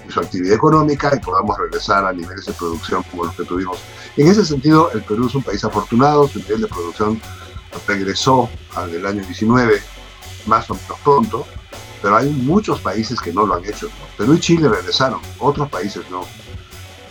su 0.10 0.20
actividad 0.20 0.56
económica 0.56 1.12
y 1.16 1.20
podamos 1.20 1.58
regresar 1.58 2.06
a 2.06 2.14
niveles 2.14 2.46
de 2.46 2.54
producción 2.54 3.04
como 3.12 3.26
los 3.26 3.36
que 3.36 3.44
tuvimos. 3.44 3.80
En 4.16 4.28
ese 4.28 4.46
sentido, 4.46 4.92
el 4.92 5.04
Perú 5.04 5.28
es 5.28 5.36
un 5.36 5.44
país 5.44 5.64
afortunado, 5.64 6.28
su 6.28 6.40
nivel 6.40 6.62
de 6.62 6.68
producción 6.68 7.22
regresó 7.88 8.50
al 8.76 8.92
del 8.92 9.06
año 9.06 9.24
19, 9.24 9.82
más 10.46 10.70
o 10.70 10.76
menos 10.76 11.00
pronto, 11.04 11.46
pero 12.02 12.16
hay 12.16 12.30
muchos 12.30 12.80
países 12.82 13.20
que 13.20 13.34
no 13.34 13.46
lo 13.46 13.56
han 13.56 13.66
hecho. 13.66 13.90
Perú 14.18 14.34
y 14.34 14.40
Chile 14.40 14.70
regresaron, 14.70 15.20
otros 15.40 15.70
países 15.70 16.04
no. 16.10 16.22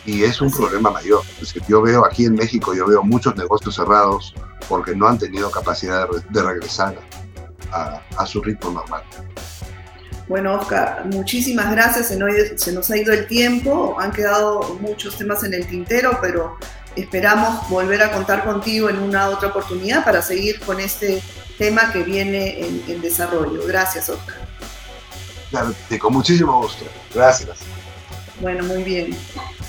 Y 0.06 0.22
es 0.22 0.40
un 0.40 0.50
problema 0.50 0.90
mayor. 0.90 1.22
Es 1.42 1.52
que 1.52 1.60
yo 1.68 1.82
veo 1.82 2.04
aquí 2.04 2.26
en 2.26 2.34
México, 2.34 2.74
yo 2.74 2.86
veo 2.86 3.02
muchos 3.02 3.36
negocios 3.36 3.74
cerrados 3.74 4.34
porque 4.68 4.94
no 4.94 5.08
han 5.08 5.18
tenido 5.18 5.50
capacidad 5.50 6.08
de, 6.30 6.42
regresar 6.42 6.96
a, 7.72 8.00
a 8.16 8.26
su 8.26 8.40
ritmo 8.40 8.70
normal. 8.70 9.02
Bueno, 10.28 10.54
Oscar, 10.54 11.06
muchísimas 11.06 11.70
gracias. 11.70 12.08
Se 12.08 12.72
nos 12.72 12.90
ha 12.90 12.96
ido 12.96 13.12
el 13.12 13.26
tiempo, 13.26 13.96
han 13.98 14.12
quedado 14.12 14.76
muchos 14.80 15.16
temas 15.16 15.44
en 15.44 15.54
el 15.54 15.66
tintero, 15.66 16.18
pero 16.20 16.56
esperamos 16.96 17.68
volver 17.68 18.02
a 18.02 18.10
contar 18.10 18.44
contigo 18.44 18.88
en 18.88 18.98
una 18.98 19.28
otra 19.28 19.48
oportunidad 19.48 20.04
para 20.04 20.22
seguir 20.22 20.58
con 20.60 20.80
este 20.80 21.22
tema 21.58 21.92
que 21.92 22.02
viene 22.02 22.60
en, 22.60 23.00
desarrollo. 23.00 23.60
Gracias, 23.66 24.08
Oscar. 24.08 24.36
Claro, 25.50 25.74
con 26.00 26.12
muchísimo 26.12 26.60
gusto. 26.60 26.84
Gracias. 27.14 27.75
Bueno, 28.40 28.64
muy 28.64 28.82
bien. 28.82 29.16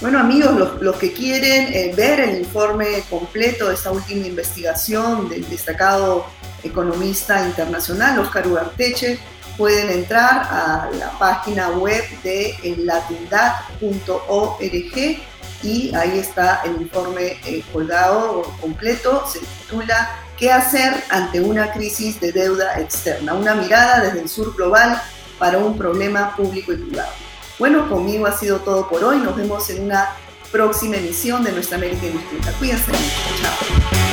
Bueno, 0.02 0.20
amigos, 0.20 0.82
los, 0.82 0.96
que 0.98 1.14
quieren 1.14 1.74
eh, 1.74 1.94
ver 1.96 2.20
el 2.20 2.40
informe 2.40 3.04
completo 3.10 3.70
de 3.70 3.76
esta 3.76 3.92
última 3.92 4.28
investigación 4.28 5.30
del 5.30 5.50
destacado 5.50 6.26
economista 6.64 7.46
internacional, 7.48 8.20
Oscar 8.20 8.48
Ugarteche, 8.48 9.20
pueden 9.58 9.90
entrar 9.90 10.48
a 10.50 10.90
la 11.00 11.18
página 11.18 11.70
web 11.70 12.04
de 12.24 12.56
latindad.org 12.78 14.62
y 15.64 15.96
ahí 15.96 16.20
está 16.20 16.62
el 16.66 16.82
informe 16.82 17.38
eh, 17.46 17.64
colgado 17.74 18.44
completo. 18.62 19.24
Se 19.28 19.40
titula 19.40 20.10
¿Qué 20.38 20.52
hacer 20.52 20.94
ante 21.10 21.40
una 21.40 21.72
crisis 21.72 22.20
de 22.20 22.32
deuda 22.32 22.80
externa? 22.80 23.34
Una 23.34 23.56
mirada 23.56 24.02
desde 24.02 24.22
el 24.22 24.30
sur 24.30 24.56
global 24.56 25.02
para 25.40 25.58
un 25.58 25.76
problema 25.76 26.36
público 26.36 26.74
y 26.74 26.78
privado. 26.78 27.27
Bueno, 27.60 27.90
conmigo 27.90 28.28
ha 28.28 28.38
sido 28.38 28.60
todo 28.60 28.88
por 28.88 29.04
hoy. 29.04 29.18
Nos 29.18 29.36
vemos 29.36 29.70
en 29.70 29.84
una 29.84 30.10
próxima 30.52 30.98
emisión 30.98 31.44
de 31.44 31.52
Nuestra 31.52 31.78
América 31.78 32.06
Indisputa. 32.06 32.52
Cuídense. 32.54 32.92
Chao. 32.92 34.07